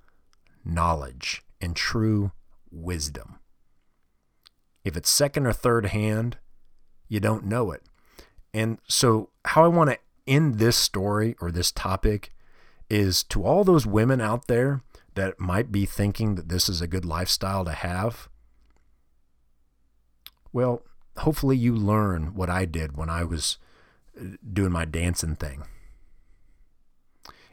[0.64, 2.32] knowledge and true
[2.70, 3.38] wisdom.
[4.84, 6.38] If it's second or third hand,
[7.08, 7.82] you don't know it.
[8.52, 12.32] And so, how I want to end this story or this topic
[12.88, 14.80] is to all those women out there
[15.16, 18.28] that might be thinking that this is a good lifestyle to have.
[20.52, 20.82] Well,
[21.18, 23.58] hopefully, you learn what I did when I was
[24.18, 25.64] uh, doing my dancing thing.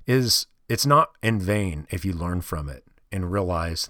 [0.06, 3.90] Is it's not in vain if you learn from it and realize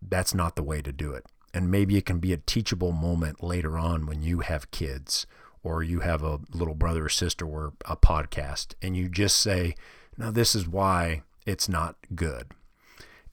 [0.00, 1.24] that's not the way to do it.
[1.54, 5.26] And maybe it can be a teachable moment later on when you have kids
[5.62, 9.74] or you have a little brother or sister or a podcast and you just say,
[10.18, 12.52] no, this is why it's not good.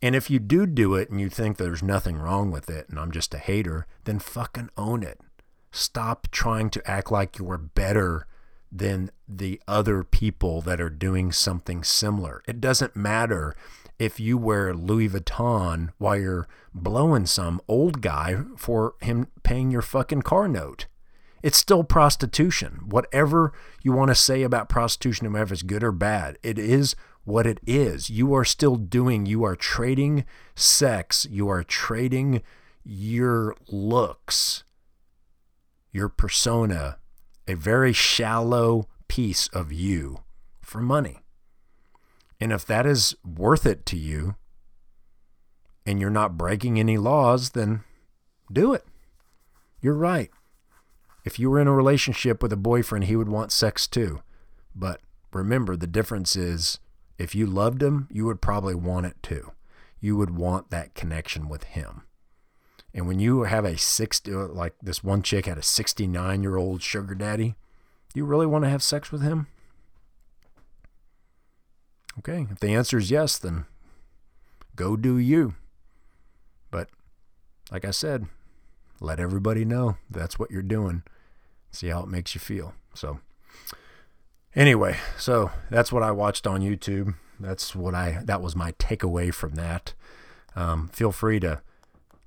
[0.01, 2.99] And if you do do it and you think there's nothing wrong with it and
[2.99, 5.19] I'm just a hater, then fucking own it.
[5.71, 8.25] Stop trying to act like you're better
[8.71, 12.41] than the other people that are doing something similar.
[12.47, 13.55] It doesn't matter
[13.99, 19.81] if you wear Louis Vuitton while you're blowing some old guy for him paying your
[19.81, 20.88] fucking car note.
[21.43, 22.81] It's still prostitution.
[22.85, 23.51] Whatever
[23.83, 27.60] you want to say about prostitution, matter it's good or bad, it is what it
[27.65, 28.10] is.
[28.10, 30.26] You are still doing, you are trading
[30.56, 32.41] sex, you are trading
[32.84, 34.64] your looks,
[35.91, 36.98] your persona,
[37.48, 40.19] a very shallow piece of you
[40.61, 41.19] for money.
[42.39, 44.35] And if that is worth it to you
[45.85, 47.84] and you're not breaking any laws, then
[48.52, 48.85] do it.
[49.80, 50.31] You're right.
[51.23, 54.22] If you were in a relationship with a boyfriend, he would want sex too.
[54.76, 56.80] But remember, the difference is
[57.22, 59.52] if you loved him, you would probably want it too.
[59.99, 62.02] You would want that connection with him.
[62.95, 66.81] And when you have a 60, like this one chick had a 69 year old
[66.81, 67.56] sugar daddy,
[68.11, 69.45] do you really want to have sex with him?
[72.18, 73.65] Okay, if the answer is yes, then
[74.76, 75.53] go do you.
[76.72, 76.89] But
[77.72, 78.26] like I said,
[78.99, 81.03] let everybody know that's what you're doing.
[81.69, 82.73] See how it makes you feel.
[82.95, 83.19] So,
[84.56, 87.15] anyway, so that's what I watched on YouTube.
[87.40, 89.94] That's what I that was my takeaway from that.
[90.56, 91.61] Um, feel free to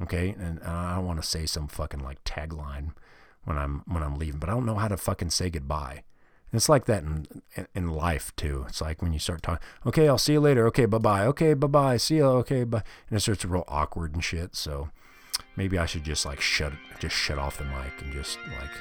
[0.02, 2.92] Okay, and I don't want to say some fucking like tagline
[3.46, 6.04] when I'm when I'm leaving, but I don't know how to fucking say goodbye.
[6.52, 7.28] And it's like that in
[7.76, 8.66] in life too.
[8.68, 10.66] It's like when you start talking, okay, I'll see you later.
[10.68, 11.26] Okay, bye bye.
[11.26, 11.98] Okay, bye bye.
[11.98, 12.26] See you.
[12.26, 12.84] Okay, bye.
[13.10, 14.56] And it starts to real awkward and shit.
[14.56, 14.90] So
[15.56, 18.72] maybe I should just like shut just shut off the mic and just like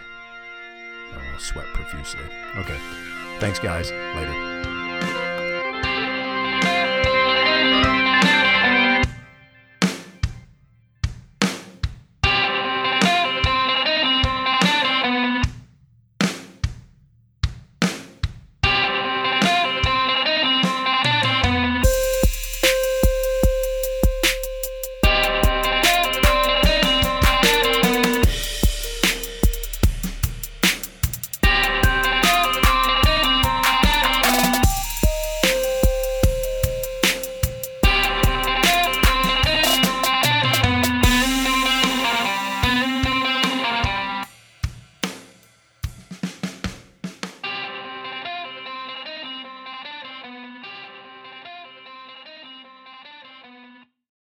[1.10, 2.20] I don't know, sweat profusely.
[2.56, 2.78] Okay,
[3.38, 3.90] thanks guys.
[3.90, 4.67] Later.